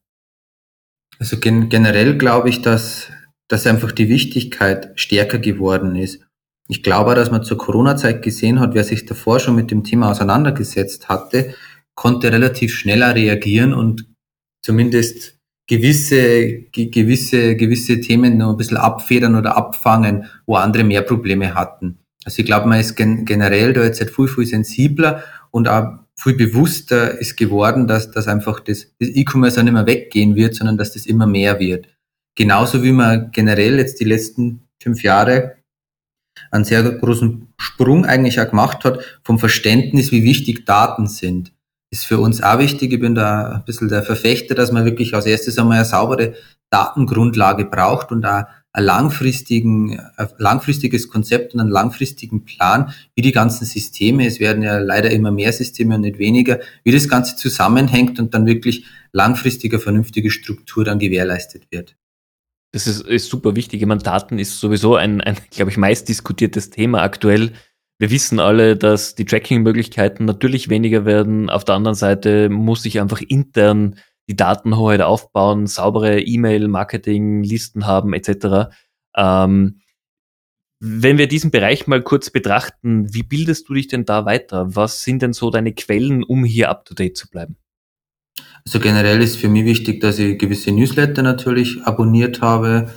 Also 1.19 1.39
gen 1.39 1.69
generell 1.69 2.17
glaube 2.17 2.49
ich, 2.49 2.63
dass, 2.63 3.11
dass 3.49 3.67
einfach 3.67 3.93
die 3.93 4.09
Wichtigkeit 4.09 4.93
stärker 4.95 5.39
geworden 5.39 5.97
ist. 5.97 6.21
Ich 6.69 6.83
glaube, 6.83 7.15
dass 7.17 7.31
man 7.31 7.43
zur 7.43 7.59
Corona-Zeit 7.59 8.23
gesehen 8.23 8.61
hat, 8.61 8.75
wer 8.75 8.85
sich 8.85 9.05
davor 9.05 9.41
schon 9.41 9.57
mit 9.57 9.71
dem 9.71 9.83
Thema 9.83 10.11
auseinandergesetzt 10.11 11.09
hatte, 11.09 11.55
konnte 11.95 12.33
relativ 12.33 12.75
schneller 12.75 13.15
reagieren 13.15 13.75
und 13.75 14.07
zumindest 14.65 15.39
gewisse, 15.69 16.63
gewisse, 16.71 17.57
gewisse 17.57 18.01
Themen 18.01 18.39
noch 18.39 18.51
ein 18.51 18.57
bisschen 18.57 18.77
abfedern 18.77 19.35
oder 19.35 19.57
abfangen, 19.57 20.27
wo 20.47 20.55
andere 20.55 20.85
mehr 20.85 21.03
Probleme 21.03 21.55
hatten. 21.55 21.99
Also 22.25 22.41
ich 22.41 22.47
glaube, 22.47 22.69
man 22.69 22.81
ist 22.81 22.97
gen 22.97 23.25
generell 23.25 23.73
da 23.73 23.83
jetzt 23.83 24.01
halt 24.01 24.15
viel, 24.15 24.29
viel 24.29 24.47
sensibler 24.47 25.23
und 25.51 25.69
auch 25.69 25.99
viel 26.17 26.35
bewusster 26.35 27.19
ist 27.19 27.37
geworden, 27.37 27.87
dass, 27.87 28.11
dass 28.11 28.29
einfach 28.29 28.61
das, 28.61 28.87
das 29.01 29.09
E-Commerce 29.09 29.59
auch 29.59 29.65
nicht 29.65 29.73
mehr 29.73 29.87
weggehen 29.87 30.37
wird, 30.37 30.55
sondern 30.55 30.77
dass 30.77 30.93
das 30.93 31.07
immer 31.07 31.27
mehr 31.27 31.59
wird. 31.59 31.89
Genauso 32.37 32.83
wie 32.83 32.93
man 32.93 33.31
generell 33.33 33.79
jetzt 33.79 34.01
die 34.01 34.05
letzten 34.05 34.63
fünf 34.81 35.03
Jahre 35.03 35.57
einen 36.51 36.65
sehr 36.65 36.83
großen 36.83 37.53
Sprung 37.59 38.07
eigentlich 38.07 38.41
auch 38.41 38.49
gemacht 38.49 38.85
hat 38.85 39.21
vom 39.25 39.39
Verständnis, 39.39 40.13
wie 40.13 40.23
wichtig 40.23 40.65
Daten 40.65 41.07
sind. 41.07 41.53
Ist 41.91 42.07
für 42.07 42.19
uns 42.19 42.43
auch 42.43 42.59
wichtig. 42.59 42.93
Ich 42.93 43.01
bin 43.01 43.15
da 43.15 43.57
ein 43.57 43.65
bisschen 43.65 43.89
der 43.89 44.03
Verfechter, 44.03 44.55
dass 44.55 44.73
man 44.73 44.85
wirklich 44.85 45.15
als 45.15 45.27
erstes 45.27 45.59
einmal 45.59 45.79
eine 45.79 45.85
saubere 45.85 46.35
Datengrundlage 46.71 47.67
braucht 47.67 48.13
und 48.13 48.25
ein, 48.25 48.47
langfristigen, 48.81 50.01
ein 50.17 50.29
langfristiges 50.39 51.09
Konzept 51.09 51.55
und 51.55 51.61
einen 51.61 51.71
langfristigen 51.71 52.45
Plan, 52.45 52.93
wie 53.15 53.23
die 53.23 53.33
ganzen 53.33 53.67
Systeme, 53.67 54.27
es 54.27 54.41
werden 54.41 54.63
ja 54.63 54.79
leider 54.79 55.11
immer 55.11 55.31
mehr 55.31 55.53
Systeme 55.53 55.95
und 55.97 56.01
nicht 56.01 56.19
weniger, 56.19 56.61
wie 56.85 56.93
das 56.93 57.09
Ganze 57.09 57.37
zusammenhängt 57.37 58.19
und 58.19 58.33
dann 58.33 58.47
wirklich 58.47 58.87
langfristige, 59.13 59.79
vernünftige 59.79 60.31
Struktur 60.31 60.85
dann 60.85 60.99
gewährleistet 60.99 61.65
wird. 61.71 61.97
Das 62.73 62.87
ist, 62.87 63.03
ist 63.03 63.29
super 63.29 63.55
wichtig. 63.55 63.83
Ich 63.83 63.87
meine, 63.87 64.01
Daten 64.01 64.39
ist 64.39 64.59
sowieso 64.59 64.97
ein, 64.97 65.21
ein 65.21 65.37
glaube 65.51 65.71
ich, 65.71 65.77
meist 65.77 66.09
diskutiertes 66.09 66.71
Thema 66.71 67.03
aktuell. 67.03 67.53
Wir 67.99 68.11
wissen 68.11 68.41
alle, 68.41 68.77
dass 68.77 69.15
die 69.15 69.27
Tracking-Möglichkeiten 69.27 70.25
natürlich 70.25 70.71
weniger 70.71 71.05
werden. 71.05 71.51
Auf 71.51 71.65
der 71.65 71.75
anderen 71.75 71.95
Seite 71.95 72.49
muss 72.49 72.87
ich 72.87 73.01
einfach 73.01 73.21
intern 73.21 73.97
die 74.33 74.37
Datenhoheit 74.37 75.03
aufbauen, 75.03 75.67
saubere 75.67 76.21
E-Mail-Marketing-Listen 76.21 77.87
haben 77.87 78.15
etc. 78.15 78.73
Ähm, 79.15 79.81
wenn 80.81 81.19
wir 81.19 81.29
diesen 81.29 81.51
Bereich 81.51 81.87
mal 81.87 82.03
kurz 82.03 82.31
betrachten, 82.31 83.13
wie 83.13 83.23
bildest 83.23 83.69
du 83.69 83.75
dich 83.75 83.89
denn 83.89 84.07
da 84.07 84.25
weiter? 84.25 84.75
Was 84.75 85.05
sind 85.05 85.21
denn 85.21 85.35
so 85.35 85.51
deine 85.51 85.75
Quellen, 85.75 86.25
um 86.25 86.45
hier 86.45 86.71
up-to-date 86.71 87.17
zu 87.17 87.29
bleiben? 87.29 87.57
Also 88.65 88.81
generell 88.81 89.21
ist 89.21 89.37
für 89.37 89.49
mich 89.49 89.67
wichtig, 89.67 90.01
dass 90.01 90.19
ich 90.19 90.39
gewisse 90.39 90.73
Newsletter 90.73 91.23
natürlich 91.23 91.83
abonniert 91.83 92.41
habe. 92.41 92.91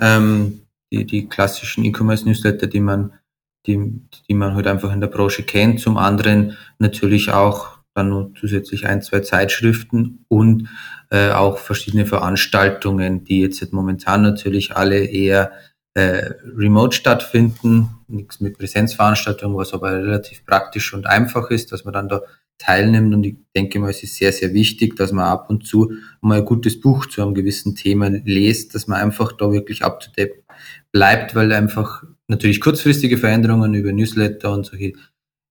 Ähm, 0.00 0.62
die, 0.90 1.04
die 1.04 1.28
klassischen 1.28 1.84
E-Commerce-Newsletter, 1.84 2.66
die 2.66 2.80
man, 2.80 3.12
die, 3.66 4.00
die 4.26 4.34
man 4.34 4.54
halt 4.54 4.66
einfach 4.66 4.90
in 4.92 5.02
der 5.02 5.08
Branche 5.08 5.42
kennt. 5.42 5.80
Zum 5.80 5.98
anderen 5.98 6.56
natürlich 6.78 7.30
auch 7.30 7.77
dann 7.98 8.10
noch 8.10 8.30
zusätzlich 8.38 8.86
ein, 8.86 9.02
zwei 9.02 9.20
Zeitschriften 9.20 10.24
und 10.28 10.68
äh, 11.10 11.30
auch 11.30 11.58
verschiedene 11.58 12.06
Veranstaltungen, 12.06 13.24
die 13.24 13.40
jetzt 13.40 13.72
momentan 13.72 14.22
natürlich 14.22 14.76
alle 14.76 15.04
eher 15.04 15.52
äh, 15.94 16.30
remote 16.56 16.96
stattfinden, 16.96 17.90
nichts 18.06 18.40
mit 18.40 18.56
Präsenzveranstaltungen, 18.56 19.56
was 19.56 19.72
aber 19.72 19.92
relativ 19.92 20.44
praktisch 20.46 20.94
und 20.94 21.06
einfach 21.06 21.50
ist, 21.50 21.72
dass 21.72 21.84
man 21.84 21.94
dann 21.94 22.08
da 22.08 22.22
teilnimmt. 22.58 23.14
Und 23.14 23.24
ich 23.24 23.36
denke 23.54 23.78
mal, 23.78 23.90
es 23.90 24.02
ist 24.02 24.16
sehr, 24.16 24.32
sehr 24.32 24.52
wichtig, 24.52 24.96
dass 24.96 25.12
man 25.12 25.24
ab 25.24 25.50
und 25.50 25.66
zu 25.66 25.92
mal 26.20 26.38
ein 26.38 26.44
gutes 26.44 26.80
Buch 26.80 27.06
zu 27.06 27.22
einem 27.22 27.34
gewissen 27.34 27.74
Thema 27.74 28.08
liest, 28.08 28.74
dass 28.74 28.86
man 28.86 29.00
einfach 29.00 29.32
da 29.32 29.50
wirklich 29.50 29.84
up 29.84 30.00
to 30.00 30.10
date 30.16 30.44
bleibt, 30.92 31.34
weil 31.34 31.52
einfach 31.52 32.04
natürlich 32.28 32.60
kurzfristige 32.60 33.18
Veränderungen 33.18 33.74
über 33.74 33.92
Newsletter 33.92 34.52
und 34.52 34.66
solche 34.66 34.92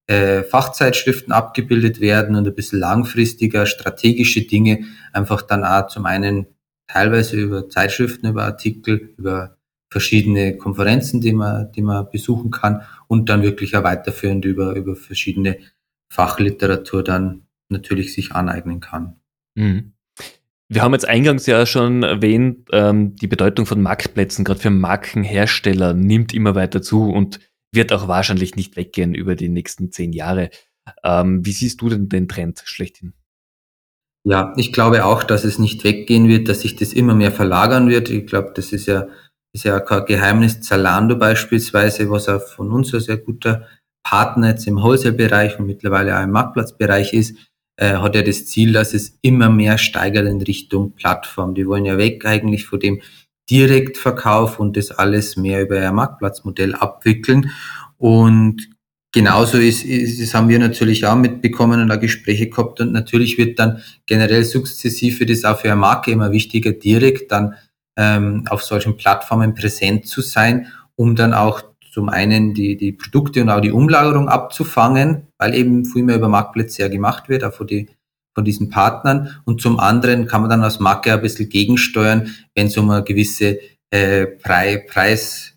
äh, 0.07 0.43
Fachzeitschriften 0.43 1.33
abgebildet 1.33 1.99
werden 1.99 2.35
und 2.35 2.47
ein 2.47 2.55
bisschen 2.55 2.79
langfristiger 2.79 3.65
strategische 3.65 4.41
Dinge 4.41 4.85
einfach 5.13 5.41
dann 5.41 5.63
auch 5.63 5.87
zum 5.87 6.05
einen 6.05 6.47
teilweise 6.87 7.35
über 7.35 7.69
Zeitschriften, 7.69 8.27
über 8.27 8.45
Artikel, 8.45 9.13
über 9.17 9.57
verschiedene 9.89 10.57
Konferenzen, 10.57 11.21
die 11.21 11.33
man, 11.33 11.71
die 11.71 11.81
man 11.81 12.09
besuchen 12.09 12.51
kann 12.51 12.81
und 13.07 13.29
dann 13.29 13.43
wirklich 13.43 13.75
auch 13.75 13.83
weiterführend 13.83 14.45
über, 14.45 14.75
über 14.75 14.95
verschiedene 14.95 15.57
Fachliteratur 16.11 17.03
dann 17.03 17.43
natürlich 17.69 18.13
sich 18.13 18.33
aneignen 18.33 18.79
kann. 18.79 19.17
Mhm. 19.55 19.93
Wir 20.69 20.81
haben 20.81 20.93
jetzt 20.93 21.07
eingangs 21.07 21.45
ja 21.45 21.65
schon 21.65 22.03
erwähnt, 22.03 22.67
ähm, 22.73 23.15
die 23.15 23.27
Bedeutung 23.27 23.65
von 23.65 23.81
Marktplätzen, 23.81 24.43
gerade 24.43 24.59
für 24.59 24.69
Markenhersteller, 24.69 25.93
nimmt 25.93 26.33
immer 26.33 26.55
weiter 26.55 26.81
zu 26.81 27.09
und 27.09 27.39
wird 27.77 27.93
auch 27.93 28.09
wahrscheinlich 28.09 28.55
nicht 28.55 28.75
weggehen 28.75 29.15
über 29.15 29.35
die 29.35 29.47
nächsten 29.47 29.91
zehn 29.91 30.11
Jahre. 30.11 30.49
Ähm, 31.03 31.45
wie 31.45 31.53
siehst 31.53 31.79
du 31.81 31.89
denn 31.89 32.09
den 32.09 32.27
Trend 32.27 32.61
schlechthin? 32.65 33.13
Ja, 34.25 34.53
ich 34.57 34.73
glaube 34.73 35.05
auch, 35.05 35.23
dass 35.23 35.45
es 35.45 35.57
nicht 35.57 35.85
weggehen 35.85 36.27
wird, 36.27 36.49
dass 36.49 36.61
sich 36.61 36.75
das 36.75 36.91
immer 36.91 37.15
mehr 37.15 37.31
verlagern 37.31 37.87
wird. 37.87 38.09
Ich 38.09 38.27
glaube, 38.27 38.51
das 38.53 38.73
ist 38.73 38.85
ja, 38.85 39.07
ist 39.53 39.63
ja 39.63 39.79
kein 39.79 40.05
Geheimnis. 40.05 40.59
Zalando 40.59 41.15
beispielsweise, 41.15 42.09
was 42.09 42.27
auch 42.27 42.41
von 42.41 42.71
uns 42.73 42.93
ein 42.93 42.99
sehr 42.99 43.17
guter 43.17 43.65
Partner 44.03 44.49
jetzt 44.49 44.67
im 44.67 44.81
Wholesale-Bereich 44.81 45.59
und 45.59 45.65
mittlerweile 45.65 46.17
auch 46.17 46.23
im 46.23 46.31
Marktplatzbereich 46.31 47.13
ist, 47.13 47.37
äh, 47.77 47.93
hat 47.93 48.15
ja 48.15 48.21
das 48.21 48.47
Ziel, 48.47 48.73
dass 48.73 48.93
es 48.93 49.17
immer 49.21 49.49
mehr 49.49 49.77
steigert 49.77 50.27
in 50.27 50.41
Richtung 50.41 50.93
Plattform. 50.93 51.55
Die 51.55 51.67
wollen 51.67 51.85
ja 51.85 51.97
weg 51.97 52.25
eigentlich 52.25 52.65
von 52.65 52.79
dem 52.79 53.01
Direktverkauf 53.49 54.59
und 54.59 54.77
das 54.77 54.91
alles 54.91 55.37
mehr 55.37 55.61
über 55.61 55.81
ihr 55.81 55.91
Marktplatzmodell 55.91 56.75
abwickeln. 56.75 57.51
Und 57.97 58.67
genauso 59.11 59.57
ist, 59.57 59.83
ist, 59.83 60.21
das 60.21 60.33
haben 60.33 60.49
wir 60.49 60.59
natürlich 60.59 61.05
auch 61.05 61.15
mitbekommen 61.15 61.81
und 61.81 61.87
da 61.87 61.95
Gespräche 61.95 62.49
gehabt 62.49 62.81
und 62.81 62.91
natürlich 62.91 63.37
wird 63.37 63.59
dann 63.59 63.81
generell 64.05 64.43
sukzessive 64.43 65.25
das 65.25 65.45
auch 65.45 65.59
für 65.59 65.71
eine 65.71 65.79
Marke 65.79 66.11
immer 66.11 66.31
wichtiger, 66.31 66.71
direkt 66.71 67.31
dann 67.31 67.55
ähm, 67.95 68.43
auf 68.49 68.63
solchen 68.63 68.97
Plattformen 68.97 69.55
präsent 69.55 70.07
zu 70.07 70.21
sein, 70.21 70.67
um 70.95 71.15
dann 71.15 71.33
auch 71.33 71.63
zum 71.91 72.09
einen 72.09 72.53
die, 72.53 72.77
die 72.77 72.91
Produkte 72.91 73.41
und 73.41 73.49
auch 73.49 73.59
die 73.59 73.71
Umlagerung 73.71 74.29
abzufangen, 74.29 75.27
weil 75.39 75.55
eben 75.55 75.83
viel 75.83 76.03
mehr 76.03 76.17
über 76.17 76.29
Marktplätze 76.29 76.83
ja 76.83 76.89
gemacht 76.89 77.27
wird, 77.27 77.43
auch 77.43 77.53
von, 77.53 77.65
die, 77.65 77.87
von 78.37 78.45
diesen 78.45 78.69
Partnern. 78.69 79.35
Und 79.45 79.61
zum 79.61 79.79
anderen 79.79 80.27
kann 80.27 80.41
man 80.41 80.51
dann 80.51 80.63
als 80.63 80.79
Marke 80.79 81.11
ein 81.11 81.21
bisschen 81.21 81.49
gegensteuern, 81.49 82.35
wenn 82.53 82.67
es 82.67 82.77
um 82.77 82.87
eine 82.91 83.03
gewisse 83.03 83.57
äh, 83.89 84.27
Preis, 84.27 85.55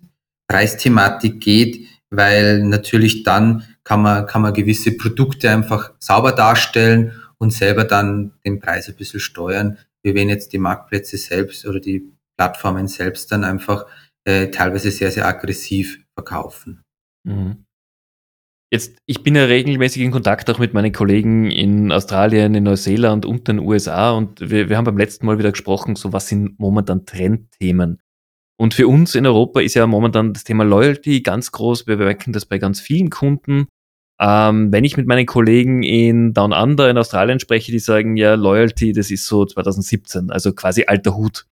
Preisthematik 0.48 1.40
geht, 1.40 1.86
weil 2.08 2.64
natürlich 2.64 3.22
dann 3.22 3.64
kann 3.84 4.00
man, 4.00 4.24
kann 4.24 4.40
man 4.40 4.54
gewisse 4.54 4.96
Produkte 4.96 5.50
einfach 5.50 5.92
sauber 5.98 6.32
darstellen 6.32 7.12
und 7.36 7.52
selber 7.52 7.84
dann 7.84 8.32
den 8.46 8.60
Preis 8.60 8.88
ein 8.88 8.96
bisschen 8.96 9.20
steuern, 9.20 9.76
wie 10.02 10.14
wenn 10.14 10.30
jetzt 10.30 10.54
die 10.54 10.58
Marktplätze 10.58 11.18
selbst 11.18 11.66
oder 11.66 11.80
die 11.80 12.10
Plattformen 12.38 12.88
selbst 12.88 13.30
dann 13.30 13.44
einfach 13.44 13.84
äh, 14.24 14.48
teilweise 14.48 14.90
sehr, 14.90 15.10
sehr 15.10 15.28
aggressiv 15.28 16.02
verkaufen. 16.14 16.82
Mhm. 17.24 17.66
Jetzt, 18.72 18.98
ich 19.06 19.24
bin 19.24 19.34
ja 19.34 19.44
regelmäßig 19.44 20.02
in 20.02 20.12
Kontakt 20.12 20.48
auch 20.48 20.60
mit 20.60 20.74
meinen 20.74 20.92
Kollegen 20.92 21.50
in 21.50 21.90
Australien, 21.90 22.54
in 22.54 22.62
Neuseeland 22.62 23.26
und 23.26 23.48
den 23.48 23.58
USA 23.58 24.12
und 24.12 24.40
wir, 24.40 24.68
wir 24.68 24.76
haben 24.76 24.84
beim 24.84 24.96
letzten 24.96 25.26
Mal 25.26 25.38
wieder 25.38 25.50
gesprochen, 25.50 25.96
so 25.96 26.12
was 26.12 26.28
sind 26.28 26.60
momentan 26.60 27.04
Trendthemen. 27.04 28.00
Und 28.56 28.74
für 28.74 28.86
uns 28.86 29.16
in 29.16 29.26
Europa 29.26 29.60
ist 29.60 29.74
ja 29.74 29.86
momentan 29.88 30.34
das 30.34 30.44
Thema 30.44 30.64
Loyalty 30.64 31.22
ganz 31.22 31.50
groß. 31.50 31.86
Wir 31.88 31.96
merken 31.96 32.32
das 32.32 32.46
bei 32.46 32.58
ganz 32.58 32.78
vielen 32.78 33.10
Kunden. 33.10 33.66
Ähm, 34.20 34.70
wenn 34.70 34.84
ich 34.84 34.96
mit 34.96 35.06
meinen 35.06 35.26
Kollegen 35.26 35.82
in 35.82 36.34
Down 36.34 36.52
Under 36.52 36.90
in 36.90 36.98
Australien 36.98 37.40
spreche, 37.40 37.72
die 37.72 37.78
sagen, 37.78 38.16
ja, 38.16 38.34
Loyalty, 38.34 38.92
das 38.92 39.10
ist 39.10 39.26
so 39.26 39.46
2017, 39.46 40.30
also 40.30 40.52
quasi 40.52 40.84
alter 40.86 41.16
Hut. 41.16 41.46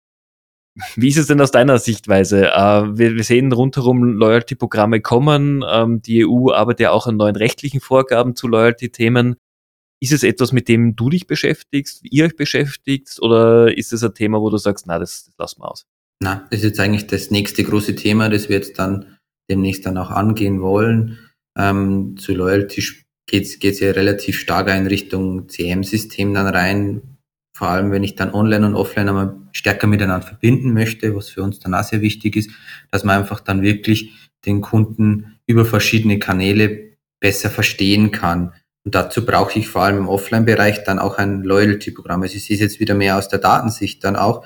Wie 0.97 1.09
ist 1.09 1.19
es 1.19 1.29
denn 1.29 1.41
aus 1.41 1.53
deiner 1.53 1.79
Sichtweise? 1.79 2.49
Äh, 2.49 2.99
wir, 2.99 3.23
sehen 3.23 3.53
rundherum 3.53 4.03
Loyalty-Programme 4.03 5.01
kommen. 5.01 5.65
Ähm, 5.69 6.03
die 6.03 6.27
EU 6.27 6.51
arbeitet 6.51 6.81
ja 6.81 6.91
auch 6.91 7.07
an 7.07 7.17
neuen 7.17 7.37
rechtlichen 7.37 7.81
Vorgaben 7.81 8.35
zu 8.35 8.49
Loyalty-Themen. 8.49 9.37
Ist 10.01 10.13
es 10.13 10.25
etwas, 10.25 10.53
mit 10.53 10.69
dem 10.69 10.97
du 10.97 11.11
dich 11.11 11.27
beschäftigst, 11.27 12.01
ihr 12.03 12.25
euch 12.25 12.37
beschäftigt, 12.37 13.19
oder 13.21 13.77
ist 13.77 13.93
es 13.93 14.03
ein 14.03 14.15
Thema, 14.15 14.41
wo 14.41 14.51
du 14.51 14.59
sagst, 14.59 14.87
na, 14.87 14.99
das, 14.99 15.27
das 15.27 15.35
lassen 15.39 15.63
wir 15.63 15.71
aus? 15.71 15.87
Na, 16.21 16.47
das 16.51 16.61
ist 16.61 16.65
jetzt 16.65 16.81
eigentlich 16.81 17.07
das 17.07 17.31
nächste 17.31 17.63
große 17.63 17.95
Thema, 17.95 18.29
das 18.29 18.49
wir 18.49 18.57
jetzt 18.57 18.79
dann 18.79 19.17
demnächst 19.49 19.87
dann 19.87 19.97
auch 19.97 20.11
angehen 20.11 20.61
wollen. 20.61 21.19
Ähm, 21.57 22.17
zu 22.17 22.35
Loyalty 22.35 22.83
geht 23.27 23.63
es 23.63 23.81
ja 23.81 23.93
relativ 23.93 24.39
stark 24.39 24.69
in 24.69 24.87
Richtung 24.87 25.49
CM-System 25.49 26.35
dann 26.35 26.49
rein, 26.49 27.14
vor 27.55 27.69
allem 27.69 27.93
wenn 27.93 28.03
ich 28.03 28.17
dann 28.17 28.35
online 28.35 28.67
und 28.67 28.75
offline 28.75 29.09
einmal 29.09 29.37
stärker 29.53 29.87
miteinander 29.87 30.27
verbinden 30.27 30.73
möchte, 30.73 31.15
was 31.15 31.29
für 31.29 31.43
uns 31.43 31.61
dann 31.61 31.75
auch 31.75 31.85
sehr 31.85 32.01
wichtig 32.01 32.37
ist, 32.37 32.51
dass 32.91 33.05
man 33.05 33.21
einfach 33.21 33.41
dann 33.41 33.63
wirklich 33.63 34.13
den 34.45 34.61
Kunden 34.61 35.39
über 35.47 35.65
verschiedene 35.65 36.19
Kanäle 36.19 36.97
besser 37.21 37.51
verstehen 37.51 38.11
kann. 38.11 38.53
Und 38.85 38.95
dazu 38.95 39.25
brauche 39.25 39.59
ich 39.59 39.69
vor 39.69 39.83
allem 39.83 39.99
im 39.99 40.09
Offline-Bereich 40.09 40.85
dann 40.85 40.99
auch 40.99 41.17
ein 41.17 41.43
Loyalty-Programm. 41.43 42.23
Also 42.23 42.37
ich 42.37 42.45
sehe 42.45 42.57
es 42.57 42.61
jetzt 42.61 42.81
wieder 42.81 42.95
mehr 42.95 43.17
aus 43.17 43.29
der 43.29 43.39
Datensicht 43.39 44.03
dann 44.05 44.17
auch, 44.17 44.45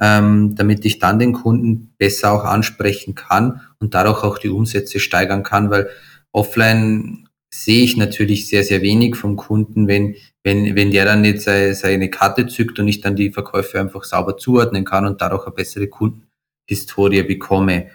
ähm, 0.00 0.54
damit 0.54 0.84
ich 0.84 0.98
dann 0.98 1.18
den 1.18 1.32
Kunden 1.32 1.94
besser 1.96 2.32
auch 2.32 2.44
ansprechen 2.44 3.14
kann 3.14 3.62
und 3.80 3.94
dadurch 3.94 4.22
auch 4.22 4.38
die 4.38 4.50
Umsätze 4.50 5.00
steigern 5.00 5.42
kann, 5.42 5.70
weil 5.70 5.88
offline 6.32 7.28
sehe 7.52 7.82
ich 7.82 7.96
natürlich 7.96 8.46
sehr, 8.46 8.62
sehr 8.62 8.82
wenig 8.82 9.16
vom 9.16 9.36
Kunden, 9.36 9.88
wenn, 9.88 10.16
wenn, 10.44 10.74
wenn 10.74 10.90
der 10.90 11.04
dann 11.04 11.24
jetzt 11.24 11.44
seine, 11.44 12.10
Karte 12.10 12.46
zückt 12.46 12.78
und 12.78 12.88
ich 12.88 13.00
dann 13.00 13.16
die 13.16 13.30
Verkäufe 13.30 13.78
einfach 13.78 14.04
sauber 14.04 14.36
zuordnen 14.36 14.84
kann 14.84 15.06
und 15.06 15.20
dadurch 15.20 15.46
eine 15.46 15.54
bessere 15.54 15.88
Kundenhistorie 15.88 17.22
bekomme. 17.22 17.90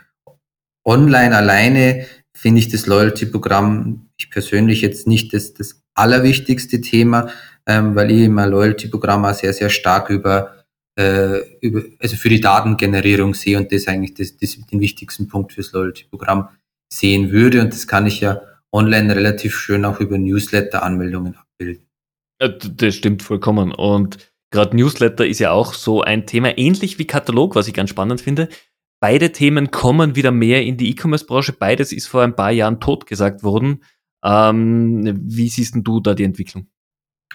Online 0.86 1.36
alleine 1.36 2.06
finde 2.34 2.60
ich 2.60 2.70
das 2.70 2.86
Loyalty-Programm, 2.86 4.10
ich 4.18 4.30
persönlich 4.30 4.82
jetzt 4.82 5.08
nicht 5.08 5.34
das, 5.34 5.54
das 5.54 5.82
allerwichtigste 5.96 6.80
Thema, 6.80 7.30
ähm, 7.66 7.96
weil 7.96 8.12
ich 8.12 8.22
immer 8.22 8.48
Loyalty-Programm 8.48 9.26
auch 9.26 9.34
sehr, 9.34 9.52
sehr 9.52 9.70
stark 9.70 10.10
über, 10.10 10.64
äh, 10.98 11.40
über, 11.60 11.84
also 12.00 12.16
für 12.16 12.30
die 12.30 12.40
Datengenerierung 12.40 13.34
sehe 13.34 13.58
und 13.58 13.72
das 13.74 13.88
eigentlich 13.88 14.14
das, 14.14 14.38
das 14.38 14.58
den 14.72 14.80
wichtigsten 14.80 15.28
Punkt 15.28 15.54
fürs 15.54 15.74
Loyalty-Programm 15.74 16.50
sehen 16.94 17.32
würde 17.32 17.62
und 17.62 17.74
das 17.74 17.88
kann 17.88 18.06
ich 18.06 18.22
ja 18.22 18.40
online 18.72 19.14
relativ 19.16 19.58
schön 19.58 19.84
auch 19.84 20.00
über 20.00 20.18
Newsletter-Anmeldungen 20.18 21.36
abbilden. 21.36 21.87
Das 22.40 22.96
stimmt 22.96 23.24
vollkommen. 23.24 23.72
Und 23.72 24.18
gerade 24.52 24.76
Newsletter 24.76 25.26
ist 25.26 25.40
ja 25.40 25.52
auch 25.52 25.74
so 25.74 26.02
ein 26.02 26.26
Thema, 26.26 26.58
ähnlich 26.58 27.00
wie 27.00 27.06
Katalog, 27.06 27.56
was 27.56 27.68
ich 27.68 27.74
ganz 27.74 27.90
spannend 27.90 28.22
finde. 28.22 28.50
Beide 29.00 29.32
Themen 29.32 29.70
kommen 29.70 30.16
wieder 30.16 30.32
mehr 30.32 30.64
in 30.64 30.78
die 30.78 30.90
E-Commerce-Branche. 30.90 31.54
Beides 31.54 31.92
ist 31.92 32.08
vor 32.08 32.24
ein 32.24 32.36
paar 32.36 32.52
Jahren 32.52 32.80
totgesagt 32.80 33.44
worden. 33.44 33.84
Ähm, 34.24 35.20
wie 35.24 35.50
siehst 35.50 35.76
du 35.78 36.00
da 36.00 36.14
die 36.16 36.24
Entwicklung? 36.24 36.68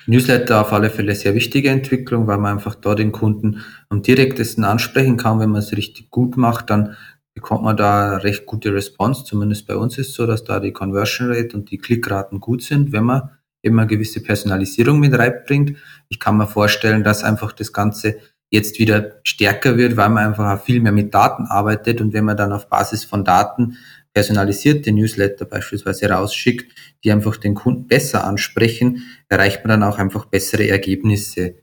Newsletter 0.07 0.61
auf 0.61 0.73
alle 0.73 0.91
Fälle 0.91 1.15
sehr 1.15 1.35
wichtige 1.35 1.71
Entwicklung, 1.71 2.27
weil 2.27 2.38
man 2.38 2.55
einfach 2.55 2.75
da 2.75 2.97
den 2.97 3.12
Kunden 3.12 3.62
am 3.88 4.03
direktesten 4.03 4.65
ansprechen 4.65 5.17
kann. 5.17 5.38
Wenn 5.38 5.51
man 5.51 5.61
es 5.61 5.77
richtig 5.77 6.11
gut 6.11 6.37
macht, 6.37 6.71
dann 6.71 6.97
bekommt 7.35 7.62
man 7.62 7.77
da 7.77 8.17
recht 8.17 8.47
gute 8.47 8.75
Response. 8.75 9.25
Zumindest 9.25 9.67
bei 9.67 9.77
uns 9.77 9.99
ist 9.99 10.09
es 10.09 10.15
so, 10.15 10.27
dass 10.27 10.43
da 10.43 10.59
die 10.59 10.73
Conversion 10.73 11.33
Rate 11.33 11.57
und 11.57 11.71
die 11.71 11.79
Klickraten 11.79 12.41
gut 12.41 12.62
sind, 12.62 12.91
wenn 12.93 13.05
man 13.05 13.31
eine 13.64 13.87
gewisse 13.87 14.22
Personalisierung 14.22 14.98
mit 14.98 15.16
reinbringt. 15.16 15.77
Ich 16.09 16.18
kann 16.18 16.37
mir 16.37 16.46
vorstellen, 16.46 17.05
dass 17.05 17.25
einfach 17.25 17.53
das 17.53 17.72
Ganze 17.72 18.16
jetzt 18.51 18.79
wieder 18.79 19.20
stärker 19.25 19.77
wird, 19.77 19.96
weil 19.96 20.11
man 20.11 20.27
einfach 20.27 20.62
viel 20.62 20.81
mehr 20.81 20.92
mit 20.92 21.14
Daten 21.14 21.44
arbeitet 21.44 22.01
und 22.01 22.12
wenn 22.12 22.25
man 22.25 22.37
dann 22.37 22.53
auf 22.53 22.68
Basis 22.68 23.05
von 23.05 23.25
Daten 23.25 23.79
personalisierte 24.12 24.92
Newsletter 24.92 25.46
beispielsweise 25.46 26.11
rausschickt, 26.11 26.70
die 27.03 27.12
einfach 27.12 27.38
den 27.38 27.55
Kunden 27.55 27.87
besser 27.87 28.25
ansprechen, 28.25 29.05
erreicht 29.29 29.64
man 29.64 29.81
dann 29.81 29.88
auch 29.90 29.98
einfach 29.98 30.27
bessere 30.27 30.68
Ergebnisse 30.68 31.55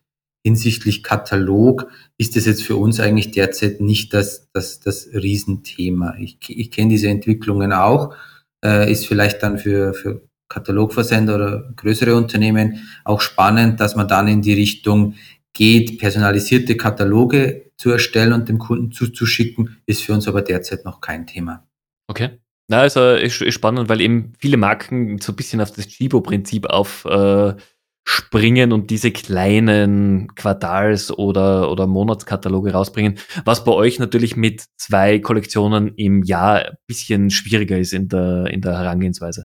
hinsichtlich 0.43 1.03
Katalog 1.03 1.91
ist 2.17 2.35
das 2.35 2.45
jetzt 2.45 2.63
für 2.63 2.77
uns 2.77 2.99
eigentlich 2.99 3.31
derzeit 3.31 3.81
nicht 3.81 4.13
das, 4.13 4.49
das, 4.53 4.79
das 4.79 5.09
Riesenthema. 5.13 6.15
Ich, 6.17 6.37
ich 6.47 6.71
kenne 6.71 6.89
diese 6.89 7.09
Entwicklungen 7.09 7.73
auch, 7.73 8.15
äh, 8.63 8.91
ist 8.91 9.05
vielleicht 9.05 9.43
dann 9.43 9.57
für, 9.57 9.93
für 9.93 10.28
Katalogversender 10.49 11.35
oder 11.35 11.73
größere 11.75 12.15
Unternehmen 12.15 12.89
auch 13.05 13.21
spannend, 13.21 13.79
dass 13.79 13.95
man 13.95 14.07
dann 14.07 14.27
in 14.27 14.41
die 14.41 14.53
Richtung 14.53 15.15
geht, 15.53 15.99
personalisierte 15.99 16.75
Kataloge 16.75 17.71
zu 17.77 17.91
erstellen 17.91 18.33
und 18.33 18.49
dem 18.49 18.59
Kunden 18.59 18.91
zuzuschicken, 18.91 19.77
ist 19.85 20.03
für 20.03 20.13
uns 20.13 20.27
aber 20.27 20.41
derzeit 20.41 20.85
noch 20.85 21.01
kein 21.01 21.27
Thema. 21.27 21.67
Okay. 22.07 22.39
Na, 22.67 22.81
also 22.81 23.13
ist, 23.15 23.41
ist 23.41 23.55
spannend, 23.55 23.89
weil 23.89 23.99
eben 23.99 24.33
viele 24.37 24.57
Marken 24.57 25.17
so 25.19 25.31
ein 25.31 25.35
bisschen 25.35 25.59
auf 25.59 25.71
das 25.71 25.87
Chibo-Prinzip 25.87 26.67
auf 26.67 27.03
äh, 27.05 27.53
und 28.71 28.89
diese 28.89 29.11
kleinen 29.11 30.33
Quartals- 30.35 31.11
oder, 31.11 31.71
oder 31.71 31.87
Monatskataloge 31.87 32.71
rausbringen, 32.71 33.17
was 33.45 33.63
bei 33.63 33.71
euch 33.71 33.99
natürlich 33.99 34.35
mit 34.35 34.65
zwei 34.77 35.19
Kollektionen 35.19 35.93
im 35.95 36.23
Jahr 36.23 36.65
ein 36.65 36.75
bisschen 36.87 37.29
schwieriger 37.29 37.77
ist 37.77 37.93
in 37.93 38.07
der, 38.07 38.47
in 38.47 38.61
der 38.61 38.77
Herangehensweise. 38.77 39.43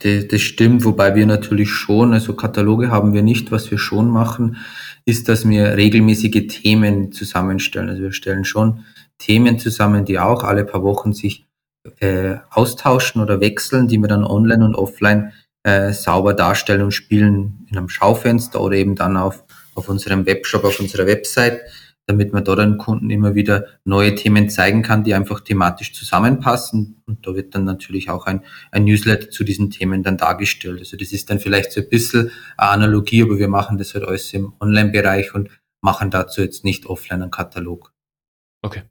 Das, 0.00 0.28
das 0.28 0.40
stimmt, 0.42 0.84
wobei 0.84 1.14
wir 1.14 1.26
natürlich 1.26 1.70
schon, 1.70 2.12
also 2.12 2.34
Kataloge 2.34 2.90
haben 2.90 3.14
wir 3.14 3.22
nicht. 3.22 3.50
Was 3.50 3.70
wir 3.70 3.78
schon 3.78 4.10
machen, 4.10 4.58
ist, 5.04 5.28
dass 5.28 5.48
wir 5.48 5.76
regelmäßige 5.76 6.46
Themen 6.48 7.12
zusammenstellen. 7.12 7.88
Also 7.88 8.02
wir 8.02 8.12
stellen 8.12 8.44
schon 8.44 8.84
Themen 9.18 9.58
zusammen, 9.58 10.04
die 10.04 10.18
auch 10.18 10.42
alle 10.44 10.64
paar 10.64 10.82
Wochen 10.82 11.12
sich 11.12 11.46
äh, 12.00 12.36
austauschen 12.50 13.22
oder 13.22 13.40
wechseln, 13.40 13.88
die 13.88 13.98
wir 13.98 14.08
dann 14.08 14.24
online 14.24 14.64
und 14.64 14.74
offline 14.74 15.32
äh, 15.62 15.92
sauber 15.92 16.34
darstellen 16.34 16.82
und 16.82 16.92
spielen 16.92 17.66
in 17.70 17.78
einem 17.78 17.88
Schaufenster 17.88 18.60
oder 18.60 18.76
eben 18.76 18.96
dann 18.96 19.16
auf, 19.16 19.44
auf 19.74 19.88
unserem 19.88 20.26
Webshop, 20.26 20.64
auf 20.64 20.80
unserer 20.80 21.06
Website, 21.06 21.60
damit 22.06 22.32
man 22.32 22.44
dort 22.44 22.60
den 22.60 22.78
Kunden 22.78 23.10
immer 23.10 23.34
wieder 23.34 23.66
neue 23.84 24.14
Themen 24.14 24.48
zeigen 24.48 24.82
kann, 24.82 25.02
die 25.02 25.14
einfach 25.14 25.40
thematisch 25.40 25.92
zusammenpassen. 25.92 27.02
Und 27.06 27.26
da 27.26 27.34
wird 27.34 27.54
dann 27.54 27.64
natürlich 27.64 28.08
auch 28.10 28.26
ein, 28.26 28.42
ein 28.70 28.84
Newsletter 28.84 29.30
zu 29.30 29.42
diesen 29.42 29.70
Themen 29.70 30.02
dann 30.02 30.16
dargestellt. 30.16 30.78
Also 30.78 30.96
das 30.96 31.12
ist 31.12 31.28
dann 31.30 31.40
vielleicht 31.40 31.72
so 31.72 31.80
ein 31.80 31.88
bisschen 31.88 32.30
eine 32.56 32.70
Analogie, 32.70 33.22
aber 33.22 33.38
wir 33.38 33.48
machen 33.48 33.76
das 33.76 33.94
halt 33.94 34.04
alles 34.04 34.32
im 34.32 34.52
Online-Bereich 34.60 35.34
und 35.34 35.50
machen 35.82 36.10
dazu 36.10 36.40
jetzt 36.40 36.64
nicht 36.64 36.86
offline 36.86 37.22
einen 37.22 37.30
Katalog. 37.30 37.92
Okay. 38.62 38.82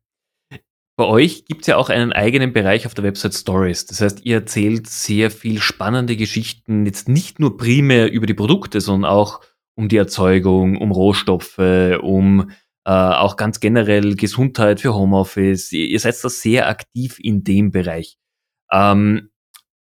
Bei 0.97 1.05
euch 1.05 1.43
gibt 1.45 1.61
es 1.61 1.67
ja 1.67 1.75
auch 1.75 1.89
einen 1.89 2.13
eigenen 2.13 2.53
Bereich 2.53 2.85
auf 2.85 2.93
der 2.93 3.03
Website 3.03 3.33
Stories. 3.33 3.85
Das 3.85 3.99
heißt, 3.99 4.25
ihr 4.25 4.37
erzählt 4.37 4.87
sehr 4.87 5.29
viel 5.29 5.59
spannende 5.59 6.15
Geschichten, 6.15 6.85
jetzt 6.85 7.09
nicht 7.09 7.39
nur 7.39 7.57
primär 7.57 8.11
über 8.11 8.25
die 8.25 8.33
Produkte, 8.33 8.79
sondern 8.79 9.11
auch 9.11 9.41
um 9.75 9.89
die 9.89 9.97
Erzeugung, 9.97 10.77
um 10.77 10.91
Rohstoffe, 10.91 11.59
um 12.01 12.49
äh, 12.85 12.91
auch 12.91 13.35
ganz 13.35 13.59
generell 13.59 14.15
Gesundheit 14.15 14.81
für 14.81 14.93
Homeoffice. 14.93 15.71
Ihr, 15.71 15.87
ihr 15.87 15.99
seid 15.99 16.15
da 16.23 16.29
sehr 16.29 16.69
aktiv 16.69 17.19
in 17.19 17.43
dem 17.43 17.71
Bereich. 17.71 18.17
Ähm, 18.71 19.29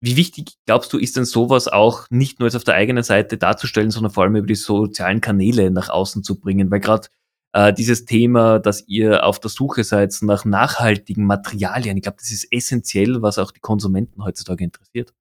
wie 0.03 0.15
wichtig 0.15 0.53
glaubst 0.65 0.91
du, 0.93 0.97
ist 0.97 1.15
denn 1.17 1.25
sowas 1.25 1.67
auch 1.67 2.07
nicht 2.09 2.39
nur 2.39 2.47
jetzt 2.47 2.55
auf 2.55 2.63
der 2.63 2.73
eigenen 2.75 3.03
Seite 3.03 3.37
darzustellen, 3.37 3.91
sondern 3.91 4.11
vor 4.11 4.23
allem 4.23 4.35
über 4.35 4.47
die 4.47 4.55
sozialen 4.55 5.21
Kanäle 5.21 5.69
nach 5.69 5.89
außen 5.89 6.23
zu 6.23 6.39
bringen? 6.39 6.71
Weil 6.71 6.79
gerade 6.79 7.07
äh, 7.53 7.73
dieses 7.73 8.05
Thema, 8.05 8.59
dass 8.59 8.87
ihr 8.87 9.25
auf 9.25 9.39
der 9.39 9.49
Suche 9.49 9.83
seid 9.83 10.15
nach 10.21 10.45
nachhaltigen 10.45 11.25
Materialien. 11.25 11.97
Ich 11.97 12.03
glaube, 12.03 12.17
das 12.19 12.31
ist 12.31 12.47
essentiell, 12.51 13.21
was 13.21 13.37
auch 13.37 13.51
die 13.51 13.59
Konsumenten 13.59 14.23
heutzutage 14.23 14.63
interessiert. 14.63 15.13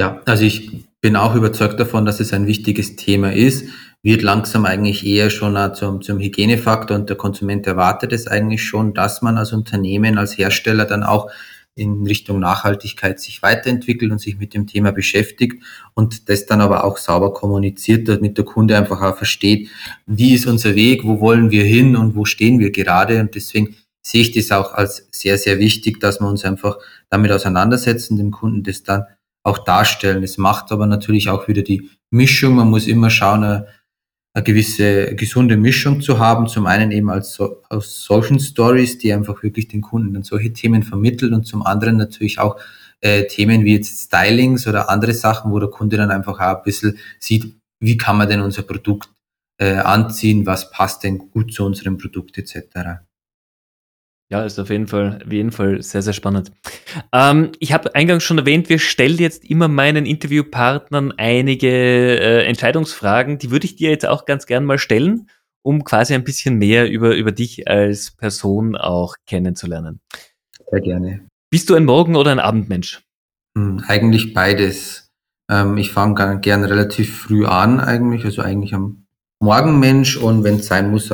Ja, 0.00 0.20
also 0.24 0.44
ich 0.44 0.84
bin 1.00 1.14
auch 1.14 1.36
überzeugt 1.36 1.78
davon, 1.78 2.04
dass 2.04 2.18
es 2.18 2.32
ein 2.32 2.46
wichtiges 2.48 2.96
Thema 2.96 3.32
ist, 3.32 3.68
wird 4.04 4.22
langsam 4.22 4.66
eigentlich 4.66 5.04
eher 5.04 5.30
schon 5.30 5.56
zum, 5.74 6.02
zum 6.02 6.20
Hygienefaktor 6.20 6.96
und 6.96 7.08
der 7.08 7.16
Konsument 7.16 7.66
erwartet 7.66 8.12
es 8.12 8.26
eigentlich 8.28 8.62
schon, 8.62 8.92
dass 8.92 9.22
man 9.22 9.38
als 9.38 9.52
Unternehmen, 9.52 10.18
als 10.18 10.36
Hersteller 10.36 10.84
dann 10.84 11.02
auch 11.02 11.30
in 11.74 12.06
Richtung 12.06 12.38
Nachhaltigkeit 12.38 13.18
sich 13.18 13.42
weiterentwickelt 13.42 14.12
und 14.12 14.20
sich 14.20 14.38
mit 14.38 14.52
dem 14.52 14.66
Thema 14.66 14.92
beschäftigt 14.92 15.62
und 15.94 16.28
das 16.28 16.44
dann 16.44 16.60
aber 16.60 16.84
auch 16.84 16.98
sauber 16.98 17.32
kommuniziert, 17.32 18.06
damit 18.06 18.36
der 18.36 18.44
Kunde 18.44 18.76
einfach 18.76 19.00
auch 19.00 19.16
versteht, 19.16 19.70
wie 20.06 20.34
ist 20.34 20.46
unser 20.46 20.74
Weg, 20.74 21.04
wo 21.04 21.20
wollen 21.20 21.50
wir 21.50 21.64
hin 21.64 21.96
und 21.96 22.14
wo 22.14 22.26
stehen 22.26 22.60
wir 22.60 22.70
gerade. 22.70 23.18
Und 23.20 23.34
deswegen 23.34 23.74
sehe 24.02 24.20
ich 24.20 24.32
das 24.32 24.52
auch 24.52 24.74
als 24.74 25.08
sehr, 25.12 25.38
sehr 25.38 25.58
wichtig, 25.58 25.98
dass 25.98 26.20
wir 26.20 26.28
uns 26.28 26.44
einfach 26.44 26.76
damit 27.08 27.32
auseinandersetzen, 27.32 28.18
dem 28.18 28.30
Kunden 28.30 28.62
das 28.62 28.82
dann 28.82 29.04
auch 29.42 29.58
darstellen. 29.58 30.22
Es 30.22 30.36
macht 30.36 30.70
aber 30.72 30.86
natürlich 30.86 31.30
auch 31.30 31.48
wieder 31.48 31.62
die 31.62 31.90
Mischung. 32.10 32.54
Man 32.54 32.70
muss 32.70 32.86
immer 32.86 33.10
schauen, 33.10 33.64
eine 34.34 34.44
gewisse 34.44 35.14
gesunde 35.14 35.56
Mischung 35.56 36.00
zu 36.00 36.18
haben. 36.18 36.48
Zum 36.48 36.66
einen 36.66 36.90
eben 36.90 37.08
als 37.08 37.34
so, 37.34 37.62
aus 37.68 38.04
solchen 38.04 38.40
Stories, 38.40 38.98
die 38.98 39.12
einfach 39.12 39.42
wirklich 39.42 39.68
den 39.68 39.80
Kunden 39.80 40.12
dann 40.12 40.24
solche 40.24 40.52
Themen 40.52 40.82
vermitteln 40.82 41.34
und 41.34 41.46
zum 41.46 41.64
anderen 41.64 41.96
natürlich 41.96 42.40
auch 42.40 42.58
äh, 43.00 43.26
Themen 43.26 43.64
wie 43.64 43.76
jetzt 43.76 44.06
Stylings 44.06 44.66
oder 44.66 44.90
andere 44.90 45.14
Sachen, 45.14 45.52
wo 45.52 45.60
der 45.60 45.70
Kunde 45.70 45.96
dann 45.96 46.10
einfach 46.10 46.40
auch 46.40 46.58
ein 46.58 46.62
bisschen 46.64 46.98
sieht, 47.20 47.54
wie 47.80 47.96
kann 47.96 48.16
man 48.18 48.28
denn 48.28 48.40
unser 48.40 48.62
Produkt 48.62 49.08
äh, 49.58 49.74
anziehen, 49.74 50.46
was 50.46 50.70
passt 50.70 51.04
denn 51.04 51.18
gut 51.18 51.52
zu 51.52 51.64
unserem 51.64 51.96
Produkt 51.96 52.36
etc. 52.36 53.04
Ja, 54.30 54.42
ist 54.42 54.58
auf 54.58 54.70
jeden 54.70 54.86
Fall, 54.86 55.20
auf 55.24 55.32
jeden 55.32 55.52
Fall 55.52 55.82
sehr, 55.82 56.02
sehr 56.02 56.14
spannend. 56.14 56.50
Ähm, 57.12 57.52
ich 57.58 57.72
habe 57.72 57.94
eingangs 57.94 58.22
schon 58.22 58.38
erwähnt, 58.38 58.68
wir 58.68 58.78
stellen 58.78 59.18
jetzt 59.18 59.44
immer 59.44 59.68
meinen 59.68 60.06
Interviewpartnern 60.06 61.12
einige 61.18 61.68
äh, 61.68 62.44
Entscheidungsfragen. 62.46 63.38
Die 63.38 63.50
würde 63.50 63.66
ich 63.66 63.76
dir 63.76 63.90
jetzt 63.90 64.06
auch 64.06 64.24
ganz 64.24 64.46
gern 64.46 64.64
mal 64.64 64.78
stellen, 64.78 65.28
um 65.62 65.84
quasi 65.84 66.14
ein 66.14 66.24
bisschen 66.24 66.56
mehr 66.56 66.90
über, 66.90 67.14
über 67.14 67.32
dich 67.32 67.68
als 67.68 68.12
Person 68.12 68.76
auch 68.76 69.14
kennenzulernen. 69.26 70.00
Sehr 70.70 70.80
gerne. 70.80 71.28
Bist 71.50 71.68
du 71.68 71.74
ein 71.74 71.84
Morgen- 71.84 72.16
oder 72.16 72.32
ein 72.32 72.40
Abendmensch? 72.40 73.02
Hm, 73.56 73.84
eigentlich 73.86 74.32
beides. 74.32 75.12
Ähm, 75.50 75.76
ich 75.76 75.92
fange 75.92 76.40
gern 76.40 76.64
relativ 76.64 77.18
früh 77.18 77.44
an, 77.44 77.78
eigentlich, 77.78 78.24
also 78.24 78.40
eigentlich 78.40 78.74
am 78.74 79.06
Morgenmensch 79.40 80.16
und 80.16 80.44
wenn 80.44 80.56
es 80.56 80.66
sein 80.66 80.90
muss, 80.90 81.12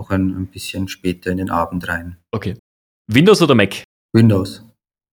auch 0.00 0.10
ein, 0.10 0.30
ein 0.30 0.46
bisschen 0.46 0.88
später 0.88 1.30
in 1.30 1.36
den 1.36 1.50
Abend 1.50 1.86
rein. 1.86 2.16
Okay. 2.32 2.56
Windows 3.06 3.42
oder 3.42 3.54
Mac? 3.54 3.84
Windows. 4.12 4.64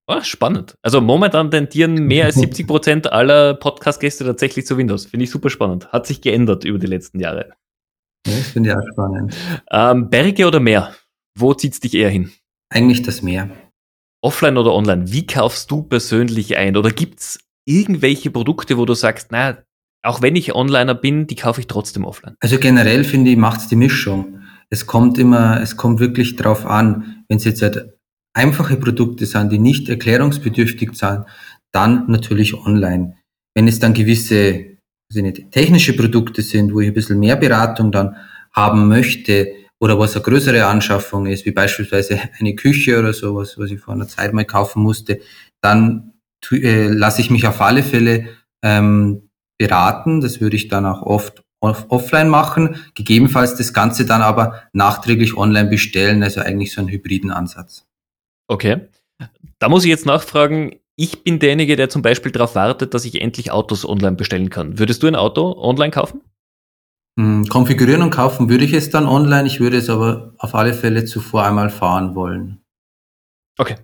Oh, 0.09 0.21
spannend. 0.21 0.75
Also 0.81 1.01
momentan 1.01 1.51
tendieren 1.51 1.95
mehr 2.05 2.25
als 2.25 2.35
70 2.39 2.65
Prozent 2.65 3.11
aller 3.11 3.53
Podcast-Gäste 3.53 4.23
tatsächlich 4.23 4.65
zu 4.65 4.77
Windows. 4.77 5.05
Finde 5.05 5.25
ich 5.25 5.29
super 5.29 5.49
spannend. 5.49 5.91
Hat 5.91 6.07
sich 6.07 6.21
geändert 6.21 6.63
über 6.63 6.79
die 6.79 6.87
letzten 6.87 7.19
Jahre. 7.19 7.51
Ja, 8.25 8.37
das 8.37 8.47
finde 8.47 8.69
ich 8.69 8.75
auch 8.75 8.87
spannend. 8.93 9.35
Ähm, 9.71 10.09
Berge 10.09 10.47
oder 10.47 10.59
Meer? 10.59 10.95
Wo 11.37 11.53
zieht 11.53 11.73
es 11.73 11.79
dich 11.81 11.93
eher 11.93 12.09
hin? 12.09 12.31
Eigentlich 12.69 13.01
das 13.01 13.21
Meer. 13.21 13.49
Offline 14.21 14.57
oder 14.57 14.73
online? 14.73 15.11
Wie 15.11 15.27
kaufst 15.27 15.69
du 15.69 15.83
persönlich 15.83 16.57
ein? 16.57 16.77
Oder 16.77 16.91
gibt 16.91 17.19
es 17.19 17.39
irgendwelche 17.65 18.31
Produkte, 18.31 18.77
wo 18.77 18.85
du 18.85 18.93
sagst, 18.93 19.27
na, 19.31 19.57
auch 20.03 20.21
wenn 20.21 20.35
ich 20.35 20.55
Onliner 20.55 20.95
bin, 20.95 21.27
die 21.27 21.35
kaufe 21.35 21.59
ich 21.59 21.67
trotzdem 21.67 22.05
offline? 22.05 22.35
Also 22.39 22.57
generell 22.57 23.03
finde 23.03 23.31
ich, 23.31 23.37
macht 23.37 23.59
es 23.59 23.67
die 23.67 23.75
Mischung 23.75 24.37
es 24.69 24.85
kommt 24.85 25.17
immer, 25.17 25.61
es 25.61 25.77
kommt 25.77 25.99
wirklich 25.99 26.35
drauf 26.35 26.65
an, 26.65 27.23
wenn 27.27 27.37
es 27.37 27.45
jetzt 27.45 27.61
halt 27.61 27.97
einfache 28.33 28.77
Produkte 28.77 29.25
sind, 29.25 29.51
die 29.51 29.59
nicht 29.59 29.89
erklärungsbedürftig 29.89 30.93
sind, 30.93 31.25
dann 31.71 32.05
natürlich 32.07 32.53
online. 32.53 33.15
Wenn 33.55 33.67
es 33.67 33.79
dann 33.79 33.93
gewisse 33.93 34.77
also 35.09 35.21
nicht, 35.21 35.51
technische 35.51 35.95
Produkte 35.95 36.41
sind, 36.41 36.73
wo 36.73 36.81
ich 36.81 36.87
ein 36.87 36.93
bisschen 36.93 37.19
mehr 37.19 37.35
Beratung 37.35 37.91
dann 37.91 38.17
haben 38.51 38.87
möchte 38.87 39.53
oder 39.79 39.97
was 39.99 40.15
eine 40.15 40.23
größere 40.23 40.65
Anschaffung 40.65 41.27
ist, 41.27 41.45
wie 41.45 41.51
beispielsweise 41.51 42.19
eine 42.39 42.55
Küche 42.55 42.99
oder 42.99 43.13
sowas, 43.13 43.57
was 43.57 43.71
ich 43.71 43.79
vor 43.79 43.93
einer 43.93 44.07
Zeit 44.07 44.33
mal 44.33 44.45
kaufen 44.45 44.81
musste, 44.81 45.19
dann 45.61 46.13
äh, 46.51 46.87
lasse 46.87 47.21
ich 47.21 47.29
mich 47.29 47.47
auf 47.47 47.61
alle 47.61 47.83
Fälle 47.83 48.27
ähm, 48.63 49.29
beraten. 49.57 50.21
Das 50.21 50.41
würde 50.41 50.55
ich 50.55 50.67
dann 50.67 50.85
auch 50.85 51.03
oft 51.03 51.43
offline 51.59 52.29
machen, 52.29 52.75
gegebenenfalls 52.93 53.55
das 53.55 53.73
Ganze 53.73 54.05
dann 54.05 54.21
aber 54.21 54.63
nachträglich 54.73 55.35
online 55.35 55.69
bestellen, 55.69 56.23
also 56.23 56.41
eigentlich 56.41 56.73
so 56.73 56.81
einen 56.81 56.89
hybriden 56.89 57.31
Ansatz. 57.31 57.85
Okay. 58.47 58.87
Da 59.59 59.69
muss 59.69 59.83
ich 59.83 59.89
jetzt 59.89 60.05
nachfragen, 60.05 60.75
ich 60.95 61.23
bin 61.23 61.39
derjenige, 61.39 61.75
der 61.75 61.89
zum 61.89 62.01
Beispiel 62.01 62.31
darauf 62.31 62.55
wartet, 62.55 62.93
dass 62.93 63.05
ich 63.05 63.21
endlich 63.21 63.51
Autos 63.51 63.87
online 63.87 64.15
bestellen 64.15 64.49
kann. 64.49 64.79
Würdest 64.79 65.03
du 65.03 65.07
ein 65.07 65.15
Auto 65.15 65.55
online 65.57 65.91
kaufen? 65.91 66.21
Hm, 67.19 67.45
konfigurieren 67.47 68.03
und 68.03 68.11
kaufen 68.11 68.49
würde 68.49 68.65
ich 68.65 68.73
es 68.73 68.91
dann 68.91 69.07
online, 69.07 69.47
ich 69.47 69.59
würde 69.59 69.77
es 69.77 69.89
aber 69.89 70.33
auf 70.37 70.53
alle 70.53 70.73
Fälle 70.73 71.05
zuvor 71.05 71.45
einmal 71.45 71.71
fahren 71.71 72.13
wollen. 72.13 72.61
Okay. 73.57 73.75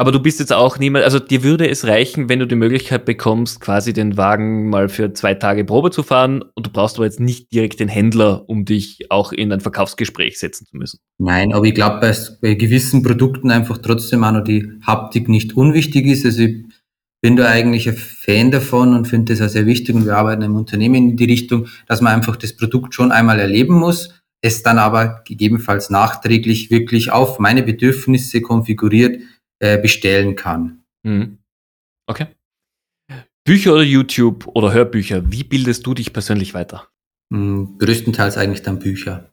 Aber 0.00 0.12
du 0.12 0.20
bist 0.20 0.40
jetzt 0.40 0.54
auch 0.54 0.78
niemand, 0.78 1.04
also 1.04 1.18
dir 1.18 1.42
würde 1.42 1.68
es 1.68 1.86
reichen, 1.86 2.30
wenn 2.30 2.38
du 2.38 2.46
die 2.46 2.54
Möglichkeit 2.54 3.04
bekommst, 3.04 3.60
quasi 3.60 3.92
den 3.92 4.16
Wagen 4.16 4.70
mal 4.70 4.88
für 4.88 5.12
zwei 5.12 5.34
Tage 5.34 5.62
Probe 5.62 5.90
zu 5.90 6.02
fahren 6.02 6.42
und 6.54 6.66
du 6.66 6.70
brauchst 6.70 6.96
aber 6.96 7.04
jetzt 7.04 7.20
nicht 7.20 7.52
direkt 7.52 7.80
den 7.80 7.88
Händler, 7.88 8.48
um 8.48 8.64
dich 8.64 9.10
auch 9.10 9.30
in 9.30 9.52
ein 9.52 9.60
Verkaufsgespräch 9.60 10.38
setzen 10.38 10.64
zu 10.64 10.78
müssen. 10.78 11.00
Nein, 11.18 11.52
aber 11.52 11.66
ich 11.66 11.74
glaube, 11.74 12.00
bei, 12.40 12.54
gewissen 12.54 13.02
Produkten 13.02 13.50
einfach 13.50 13.76
trotzdem 13.76 14.24
auch 14.24 14.32
noch 14.32 14.42
die 14.42 14.72
Haptik 14.86 15.28
nicht 15.28 15.54
unwichtig 15.54 16.06
ist. 16.06 16.24
Also 16.24 16.44
ich 16.44 16.64
bin 17.20 17.36
da 17.36 17.50
eigentlich 17.50 17.86
ein 17.86 17.94
Fan 17.94 18.50
davon 18.50 18.94
und 18.94 19.06
finde 19.06 19.34
das 19.34 19.46
auch 19.46 19.52
sehr 19.52 19.66
wichtig 19.66 19.94
und 19.94 20.06
wir 20.06 20.16
arbeiten 20.16 20.40
im 20.40 20.56
Unternehmen 20.56 21.10
in 21.10 21.16
die 21.18 21.26
Richtung, 21.26 21.66
dass 21.86 22.00
man 22.00 22.14
einfach 22.14 22.36
das 22.36 22.56
Produkt 22.56 22.94
schon 22.94 23.12
einmal 23.12 23.38
erleben 23.38 23.74
muss, 23.74 24.14
es 24.40 24.62
dann 24.62 24.78
aber 24.78 25.20
gegebenenfalls 25.26 25.90
nachträglich 25.90 26.70
wirklich 26.70 27.12
auf 27.12 27.38
meine 27.38 27.62
Bedürfnisse 27.62 28.40
konfiguriert 28.40 29.18
äh, 29.60 29.78
bestellen 29.78 30.36
kann. 30.36 30.82
Mhm. 31.02 31.38
Okay. 32.06 32.26
Bücher 33.44 33.74
oder 33.74 33.82
YouTube 33.82 34.46
oder 34.48 34.72
Hörbücher, 34.72 35.30
wie 35.32 35.44
bildest 35.44 35.86
du 35.86 35.94
dich 35.94 36.12
persönlich 36.12 36.54
weiter? 36.54 36.88
Mhm, 37.30 37.78
größtenteils 37.78 38.36
eigentlich 38.36 38.62
dann 38.62 38.78
Bücher. 38.78 39.32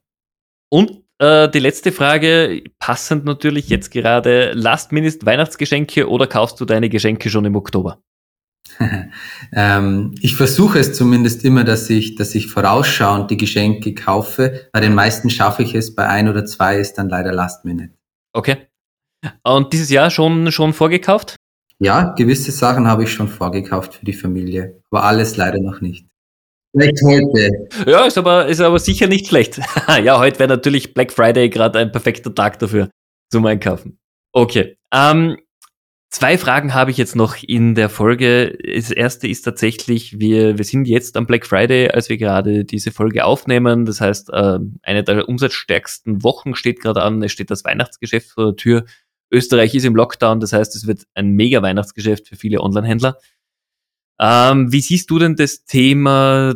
Und 0.70 1.04
äh, 1.20 1.50
die 1.50 1.60
letzte 1.60 1.92
Frage, 1.92 2.64
passend 2.80 3.26
natürlich 3.26 3.70
jetzt 3.70 3.92
gerade, 3.92 4.52
Last-Minute 4.54 5.26
Weihnachtsgeschenke 5.26 6.10
oder 6.10 6.28
kaufst 6.28 6.60
du 6.60 6.66
deine 6.66 6.90
Geschenke 6.90 7.30
schon 7.30 7.46
im 7.46 7.56
Oktober? 7.56 8.02
ähm, 9.54 10.16
ich 10.22 10.36
versuche 10.36 10.80
es 10.80 10.94
zumindest 10.94 11.44
immer, 11.46 11.64
dass 11.64 11.90
ich, 11.90 12.16
dass 12.16 12.36
ich 12.36 12.48
vorausschauend 12.48 13.32
die 13.32 13.38
Geschenke 13.38 13.94
kaufe. 13.94 14.70
Bei 14.74 14.80
den 14.80 14.94
meisten 14.94 15.30
schaffe 15.30 15.64
ich 15.64 15.74
es, 15.74 15.96
bei 15.96 16.08
ein 16.08 16.28
oder 16.28 16.46
zwei 16.46 16.78
ist 16.78 16.96
dann 16.96 17.10
leider 17.10 17.32
Last 17.32 17.66
Minute. 17.66 17.94
Okay. 18.34 18.68
Und 19.44 19.74
dieses 19.74 19.90
Jahr 19.90 20.10
schon, 20.10 20.52
schon 20.52 20.74
vorgekauft? 20.74 21.36
Ja, 21.80 22.14
gewisse 22.16 22.52
Sachen 22.52 22.88
habe 22.88 23.04
ich 23.04 23.12
schon 23.12 23.28
vorgekauft 23.28 23.96
für 23.96 24.06
die 24.06 24.14
Familie, 24.14 24.82
aber 24.90 25.04
alles 25.04 25.38
leider 25.38 25.60
noch 25.60 25.82
nicht. 25.82 26.08
Vielleicht 26.76 27.02
heute. 27.04 27.68
Ja, 27.86 28.06
ist 28.06 28.18
aber, 28.18 28.48
ist 28.48 28.62
aber 28.62 28.80
sicher 28.80 29.08
nicht 29.08 29.28
schlecht. 29.28 29.60
ja, 30.04 30.20
heute 30.20 30.40
wäre 30.40 30.50
natürlich 30.50 30.94
Black 30.94 31.12
Friday 31.12 31.50
gerade 31.50 31.80
ein 31.80 31.92
perfekter 31.92 32.34
Tag 32.34 32.60
dafür. 32.60 32.90
zum 33.32 33.46
Einkaufen. 33.46 34.00
Okay. 34.34 34.78
Ähm, 34.92 35.38
Zwei 36.10 36.38
Fragen 36.38 36.74
habe 36.74 36.90
ich 36.90 36.98
jetzt 36.98 37.18
noch 37.18 37.36
in 37.44 37.76
der 37.76 37.90
Folge. 37.90 38.58
Das 38.64 38.92
erste 38.92 39.28
ist 39.28 39.42
tatsächlich, 39.42 40.20
wir, 40.20 40.58
wir 40.58 40.64
sind 40.64 40.88
jetzt 40.88 41.18
am 41.18 41.28
Black 41.28 41.46
Friday, 41.46 41.90
als 41.90 42.08
wir 42.08 42.18
gerade 42.18 42.64
diese 42.64 42.92
Folge 42.92 43.26
aufnehmen. 43.26 43.86
Das 43.86 44.00
heißt, 44.00 44.30
äh, 44.32 44.60
eine 44.84 45.04
der 45.04 45.28
umsatzstärksten 45.28 46.24
Wochen 46.24 46.56
steht 46.56 46.80
gerade 46.80 47.04
an. 47.04 47.22
Es 47.24 47.34
steht 47.34 47.52
das 47.52 47.66
Weihnachtsgeschäft 47.66 48.32
vor 48.32 48.46
der 48.46 48.56
Tür. 48.56 48.86
Österreich 49.32 49.76
ist 49.76 49.84
im 49.84 49.96
Lockdown, 49.96 50.40
das 50.40 50.54
heißt, 50.54 50.76
es 50.76 50.88
wird 50.88 51.04
ein 51.14 51.32
mega 51.32 51.62
Weihnachtsgeschäft 51.62 52.28
für 52.28 52.36
viele 52.36 52.62
Online-Händler. 52.62 53.18
Ähm, 54.20 54.72
wie 54.72 54.82
siehst 54.82 55.10
du 55.10 55.20
denn 55.20 55.36
das 55.36 55.66
Thema, 55.66 56.56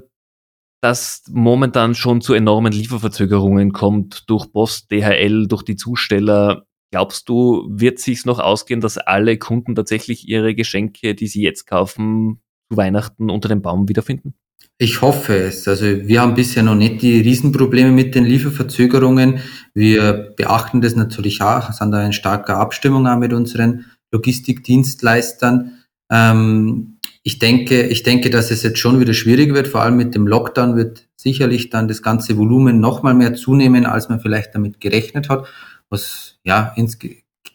dass 0.82 1.24
momentan 1.30 1.94
schon 1.94 2.22
zu 2.22 2.34
enormen 2.34 2.74
Lieferverzögerungen 2.74 3.72
kommt 3.72 4.30
durch 4.30 4.52
Post, 4.52 4.92
DHL, 4.92 5.48
durch 5.48 5.64
die 5.64 5.76
Zusteller? 5.76 6.66
Glaubst 6.92 7.30
du, 7.30 7.68
wird 7.70 8.00
sich's 8.00 8.26
noch 8.26 8.40
ausgehen, 8.40 8.82
dass 8.82 8.98
alle 8.98 9.38
Kunden 9.38 9.76
tatsächlich 9.76 10.28
ihre 10.28 10.56
Geschenke, 10.56 11.16
die 11.16 11.28
sie 11.28 11.42
jetzt 11.42 11.66
kaufen, 11.66 12.42
zu 12.70 12.78
Weihnachten 12.78 13.30
unter 13.30 13.48
dem 13.48 13.62
Baum 13.62 13.88
wiederfinden? 13.88 14.34
Ich 14.78 15.02
hoffe 15.02 15.36
es. 15.36 15.68
Also 15.68 15.86
wir 15.86 16.22
haben 16.22 16.34
bisher 16.34 16.64
noch 16.64 16.76
nicht 16.76 17.02
die 17.02 17.22
Riesenprobleme 17.22 17.92
mit 17.92 18.16
den 18.16 18.26
Lieferverzögerungen. 18.26 19.40
Wir 19.74 20.34
beachten 20.36 20.82
das 20.82 20.96
natürlich 20.96 21.42
auch, 21.42 21.72
sind 21.72 21.92
da 21.92 22.04
in 22.04 22.14
starker 22.14 22.58
Abstimmung 22.58 23.08
auch 23.08 23.18
mit 23.18 23.34
unseren 23.34 23.86
Logistikdienstleistern. 24.12 25.84
Ähm, 26.12 26.98
ich 27.24 27.38
denke, 27.38 27.84
ich 27.84 28.02
denke, 28.02 28.32
dass 28.32 28.50
es 28.50 28.64
jetzt 28.64 28.80
schon 28.80 29.00
wieder 29.00 29.14
schwierig 29.14 29.54
wird. 29.54 29.68
Vor 29.68 29.82
allem 29.82 29.98
mit 29.98 30.16
dem 30.16 30.26
Lockdown 30.26 30.76
wird 30.76 31.08
sicherlich 31.16 31.70
dann 31.70 31.88
das 31.88 32.02
ganze 32.02 32.38
Volumen 32.38 32.80
noch 32.80 33.04
mal 33.04 33.14
mehr 33.14 33.36
zunehmen, 33.36 33.86
als 33.86 34.10
man 34.10 34.20
vielleicht 34.20 34.56
damit 34.56 34.82
gerechnet 34.82 35.30
hat 35.30 35.46
was 35.92 36.40
ja 36.44 36.74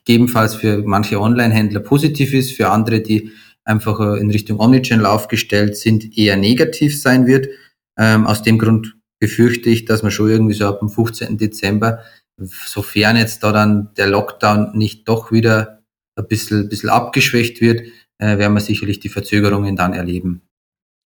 gegebenenfalls 0.04 0.54
für 0.54 0.82
manche 0.84 1.20
Online-Händler 1.20 1.80
positiv 1.80 2.34
ist, 2.34 2.52
für 2.52 2.70
andere, 2.70 3.00
die 3.00 3.32
einfach 3.66 4.00
äh, 4.00 4.20
in 4.20 4.31
Richtung 4.31 4.59
Omnichannel 4.61 5.05
aufgestellt 5.05 5.76
sind, 5.76 6.16
eher 6.16 6.37
negativ 6.37 6.98
sein 6.98 7.26
wird. 7.26 7.48
Ähm, 7.98 8.26
aus 8.26 8.42
dem 8.42 8.59
Grund 8.59 8.96
befürchte 9.18 9.68
ich, 9.68 9.85
dass 9.85 10.02
man 10.02 10.12
schon 10.12 10.31
irgendwie 10.31 10.55
so 10.55 10.66
ab 10.66 10.79
dem 10.79 10.88
15. 10.88 11.37
Dezember, 11.37 12.00
sofern 12.38 13.16
jetzt 13.16 13.42
da 13.42 13.52
dann 13.52 13.90
der 13.96 14.07
Lockdown 14.07 14.76
nicht 14.76 15.09
doch 15.09 15.33
wieder 15.33 15.83
ein 16.16 16.26
bisschen, 16.29 16.68
bisschen 16.68 16.90
abgeschwächt 16.90 17.61
wird, 17.61 17.81
äh, 18.18 18.38
werden 18.38 18.55
wir 18.55 18.61
sicherlich 18.61 19.00
die 19.00 19.09
Verzögerungen 19.09 19.76
dann 19.76 19.92
erleben. 19.92 20.42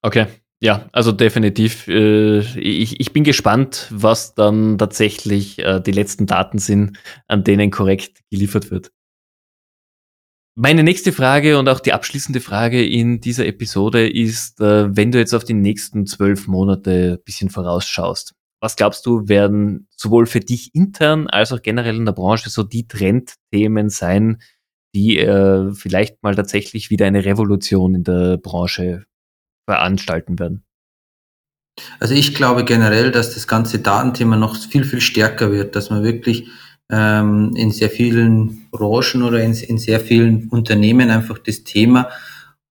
Okay, 0.02 0.26
ja, 0.60 0.88
also 0.92 1.12
definitiv. 1.12 1.88
Äh, 1.88 2.40
ich, 2.58 3.12
bin 3.12 3.24
gespannt, 3.24 3.86
was 3.90 4.34
dann 4.34 4.76
tatsächlich 4.78 5.58
äh, 5.58 5.80
die 5.80 5.92
letzten 5.92 6.26
Daten 6.26 6.58
sind, 6.58 6.98
an 7.26 7.44
denen 7.44 7.70
korrekt 7.70 8.20
geliefert 8.30 8.70
wird. 8.70 8.92
Meine 10.56 10.82
nächste 10.82 11.12
Frage 11.12 11.58
und 11.58 11.68
auch 11.68 11.80
die 11.80 11.92
abschließende 11.92 12.40
Frage 12.40 12.84
in 12.84 13.20
dieser 13.20 13.46
Episode 13.46 14.08
ist, 14.08 14.60
äh, 14.60 14.94
wenn 14.94 15.12
du 15.12 15.18
jetzt 15.18 15.34
auf 15.34 15.44
die 15.44 15.54
nächsten 15.54 16.06
zwölf 16.06 16.48
Monate 16.48 17.18
ein 17.18 17.24
bisschen 17.24 17.50
vorausschaust, 17.50 18.34
was 18.60 18.76
glaubst 18.76 19.06
du, 19.06 19.28
werden 19.28 19.88
sowohl 19.96 20.26
für 20.26 20.40
dich 20.40 20.74
intern 20.74 21.28
als 21.28 21.52
auch 21.52 21.62
generell 21.62 21.96
in 21.96 22.04
der 22.04 22.12
Branche 22.12 22.50
so 22.50 22.62
die 22.62 22.86
Trendthemen 22.86 23.88
sein, 23.88 24.42
die 24.94 25.18
äh, 25.18 25.72
vielleicht 25.72 26.22
mal 26.22 26.34
tatsächlich 26.34 26.90
wieder 26.90 27.06
eine 27.06 27.24
Revolution 27.24 27.94
in 27.94 28.04
der 28.04 28.36
Branche 28.36 29.04
veranstalten 29.66 30.38
werden? 30.38 30.64
Also 32.00 32.14
ich 32.14 32.34
glaube 32.34 32.64
generell, 32.64 33.12
dass 33.12 33.32
das 33.34 33.46
ganze 33.46 33.78
Datenthema 33.78 34.36
noch 34.36 34.56
viel, 34.56 34.84
viel 34.84 35.00
stärker 35.00 35.52
wird, 35.52 35.76
dass 35.76 35.88
man 35.88 36.02
wirklich 36.02 36.48
ähm, 36.90 37.52
in 37.56 37.70
sehr 37.70 37.90
vielen 37.90 38.68
Branchen 38.70 39.22
oder 39.22 39.42
in, 39.42 39.54
in 39.54 39.78
sehr 39.78 40.00
vielen 40.00 40.48
Unternehmen 40.48 41.10
einfach 41.10 41.38
das 41.38 41.64
Thema 41.64 42.08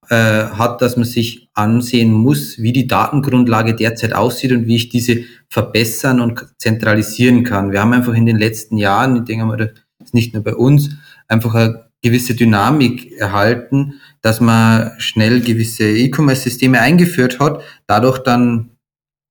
äh, 0.10 0.16
hat, 0.16 0.82
dass 0.82 0.98
man 0.98 1.06
sich 1.06 1.50
ansehen 1.54 2.12
muss, 2.12 2.58
wie 2.60 2.74
die 2.74 2.88
Datengrundlage 2.88 3.76
derzeit 3.76 4.14
aussieht 4.14 4.52
und 4.52 4.66
wie 4.66 4.76
ich 4.76 4.90
diese 4.90 5.24
verbessern 5.50 6.20
und 6.20 6.46
zentralisieren 6.58 7.44
kann. 7.44 7.72
Wir 7.72 7.82
haben 7.82 7.94
einfach 7.94 8.14
in 8.14 8.26
den 8.26 8.38
letzten 8.38 8.78
Jahren, 8.78 9.18
ich 9.18 9.24
denke 9.24 9.46
mal, 9.46 9.58
das 9.58 9.70
ist 10.04 10.14
nicht 10.14 10.34
nur 10.34 10.44
bei 10.44 10.56
uns, 10.56 10.90
einfach 11.28 11.54
eine 11.54 11.86
gewisse 12.02 12.34
Dynamik 12.34 13.12
erhalten, 13.18 14.00
dass 14.22 14.40
man 14.42 14.92
schnell 15.00 15.42
gewisse 15.42 15.84
E-Commerce-Systeme 15.84 16.80
eingeführt 16.80 17.40
hat, 17.40 17.62
dadurch 17.88 18.20
dann 18.20 18.69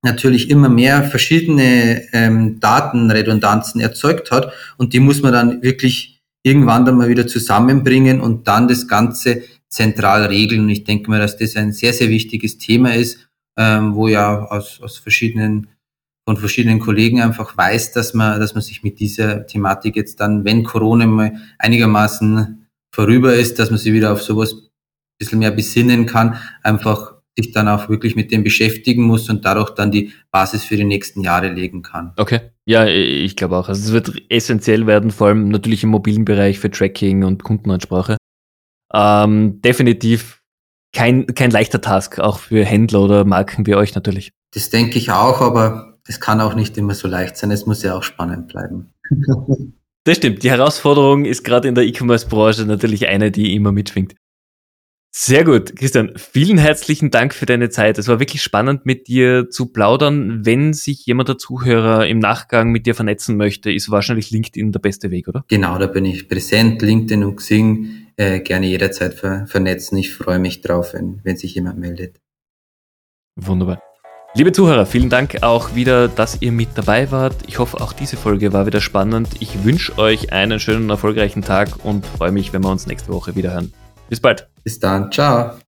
natürlich 0.03 0.51
immer 0.51 0.69
mehr 0.69 1.03
verschiedene 1.03 2.03
ähm, 2.13 2.61
Datenredundanzen 2.61 3.81
erzeugt 3.81 4.31
hat 4.31 4.53
und 4.77 4.93
die 4.93 5.01
muss 5.01 5.23
man 5.23 5.33
dann 5.33 5.63
wirklich 5.63 6.23
irgendwann 6.43 6.85
dann 6.85 6.97
mal 6.97 7.09
wieder 7.09 7.27
zusammenbringen 7.27 8.21
und 8.21 8.47
dann 8.47 8.69
das 8.69 8.87
Ganze 8.87 9.43
zentral 9.69 10.25
regeln. 10.27 10.69
Ich 10.69 10.85
denke 10.85 11.11
mal, 11.11 11.19
dass 11.19 11.37
das 11.37 11.57
ein 11.57 11.73
sehr, 11.73 11.93
sehr 11.93 12.09
wichtiges 12.09 12.59
Thema 12.59 12.95
ist, 12.95 13.29
ähm, 13.59 13.95
wo 13.95 14.09
ja 14.09 14.45
aus, 14.47 14.81
aus 14.81 14.99
verschiedenen 14.99 15.69
von 16.29 16.37
verschiedenen 16.37 16.79
Kollegen 16.79 17.23
einfach 17.23 17.57
weiß, 17.57 17.93
dass 17.93 18.13
man, 18.13 18.39
dass 18.39 18.53
man 18.53 18.61
sich 18.61 18.83
mit 18.83 19.01
dieser 19.01 19.47
Thematik 19.47 19.97
jetzt 19.97 20.21
dann, 20.21 20.45
wenn 20.45 20.63
Corona 20.63 21.07
mal 21.07 21.33
einigermaßen 21.59 22.69
vorüber 22.95 23.35
ist, 23.35 23.59
dass 23.59 23.71
man 23.71 23.79
sich 23.79 23.95
wieder 23.95 24.13
auf 24.13 24.21
sowas 24.21 24.53
ein 24.53 24.69
bisschen 25.19 25.39
mehr 25.39 25.53
besinnen 25.53 26.05
kann, 26.05 26.37
einfach 26.63 27.15
sich 27.39 27.53
dann 27.53 27.69
auch 27.69 27.89
wirklich 27.89 28.17
mit 28.17 28.33
dem 28.33 28.43
beschäftigen 28.45 29.05
muss 29.05 29.31
und 29.31 29.45
dadurch 29.45 29.71
dann 29.71 29.91
die 29.91 30.13
Basis 30.31 30.65
für 30.65 30.77
die 30.77 30.85
nächsten 30.85 31.23
Jahre 31.23 31.49
legen 31.49 31.83
kann. 31.83 32.13
Okay. 32.17 32.41
Ja, 32.67 32.87
ich 32.87 33.37
glaube 33.37 33.57
auch. 33.57 33.69
Also 33.69 33.83
es 33.83 33.93
wird 33.93 34.23
essentiell 34.29 34.87
werden, 34.87 35.11
vor 35.11 35.29
allem 35.29 35.49
natürlich 35.49 35.83
im 35.85 35.91
mobilen 35.91 36.25
Bereich 36.25 36.59
für 36.59 36.71
Tracking 36.71 37.25
und 37.25 37.43
Kundenansprache. 37.43 38.17
Ähm, 38.93 39.61
definitiv 39.63 40.43
kein, 40.95 41.27
kein 41.27 41.51
leichter 41.51 41.81
Task, 41.81 42.19
auch 42.19 42.39
für 42.39 42.65
Händler 42.65 43.01
oder 43.03 43.25
Marken 43.25 43.67
wie 43.67 43.75
euch 43.75 43.95
natürlich. 43.95 44.33
Das 44.55 44.71
denke 44.71 44.99
ich 44.99 45.11
auch, 45.11 45.41
aber 45.41 45.99
es 46.07 46.21
kann 46.21 46.41
auch 46.41 46.55
nicht 46.55 46.77
immer 46.77 46.95
so 46.95 47.09
leicht 47.09 47.37
sein. 47.37 47.51
Es 47.51 47.67
muss 47.67 47.83
ja 47.83 47.97
auch 47.97 48.03
spannend 48.03 48.49
bleiben. 48.49 48.93
Das 50.05 50.17
stimmt. 50.17 50.43
Die 50.43 50.51
Herausforderung 50.51 51.27
ist 51.27 51.45
gerade 51.45 51.69
in 51.69 51.75
der 51.75 51.85
E-Commerce-Branche 51.85 52.65
natürlich 52.65 53.09
eine, 53.09 53.31
die 53.31 53.55
immer 53.55 53.73
mitschwingt. 53.73 54.15
Sehr 55.11 55.45
gut, 55.45 55.75
Christian. 55.75 56.13
Vielen 56.17 56.59
herzlichen 56.59 57.11
Dank 57.11 57.35
für 57.35 57.47
deine 57.47 57.71
Zeit. 57.71 57.99
Es 57.99 58.09
war 58.09 58.21
wirklich 58.21 58.43
spannend, 58.43 58.85
mit 58.85 59.09
dir 59.09 59.49
zu 59.49 59.67
plaudern. 59.67 60.45
Wenn 60.45 60.75
sich 60.75 61.07
jemand 61.07 61.31
der 61.31 61.39
Zuhörer 61.39 62.07
im 62.07 62.19
Nachgang 62.19 62.71
mit 62.71 62.87
dir 62.87 62.95
vernetzen 62.95 63.37
möchte, 63.37 63.73
ist 63.73 63.91
wahrscheinlich 63.91 64.31
LinkedIn 64.31 64.71
der 64.71 64.81
beste 64.81 65.11
Weg, 65.11 65.27
oder? 65.27 65.45
Genau, 65.49 65.79
da 65.79 65.87
bin 65.87 66.05
ich 66.05 66.29
präsent. 66.29 66.83
LinkedIn 66.83 67.25
und 67.25 67.37
Xing 67.37 68.09
äh, 68.17 68.41
gerne 68.41 68.67
jederzeit 68.67 69.15
ver 69.15 69.47
vernetzen. 69.47 69.97
Ich 69.97 70.13
freue 70.13 70.39
mich 70.39 70.61
drauf, 70.61 70.93
wenn, 70.93 71.21
wenn 71.25 71.37
sich 71.37 71.55
jemand 71.55 71.79
meldet. 71.79 72.21
Wunderbar. 73.37 73.83
Liebe 74.35 74.53
Zuhörer, 74.53 74.85
vielen 74.85 75.09
Dank 75.09 75.43
auch 75.43 75.75
wieder, 75.75 76.07
dass 76.07 76.43
ihr 76.43 76.53
mit 76.53 76.69
dabei 76.75 77.11
wart. 77.11 77.35
Ich 77.47 77.59
hoffe, 77.59 77.81
auch 77.81 77.95
diese 77.95 78.19
Folge 78.19 78.53
war 78.53 78.67
wieder 78.67 78.83
spannend. 78.83 79.29
Ich 79.41 79.65
wünsche 79.65 79.97
euch 79.97 80.33
einen 80.33 80.61
schönen, 80.61 80.91
erfolgreichen 80.91 81.43
Tag 81.43 81.83
und 81.83 82.05
freue 82.05 82.31
mich, 82.31 82.53
wenn 82.53 82.63
wir 82.63 82.71
uns 82.71 82.87
nächste 82.87 83.11
Woche 83.11 83.37
wieder 83.37 83.53
hören. 83.55 83.73
Bis 84.09 84.21
bald. 84.21 84.49
Bis 84.65 84.79
dann. 84.79 85.11
Ciao. 85.13 85.59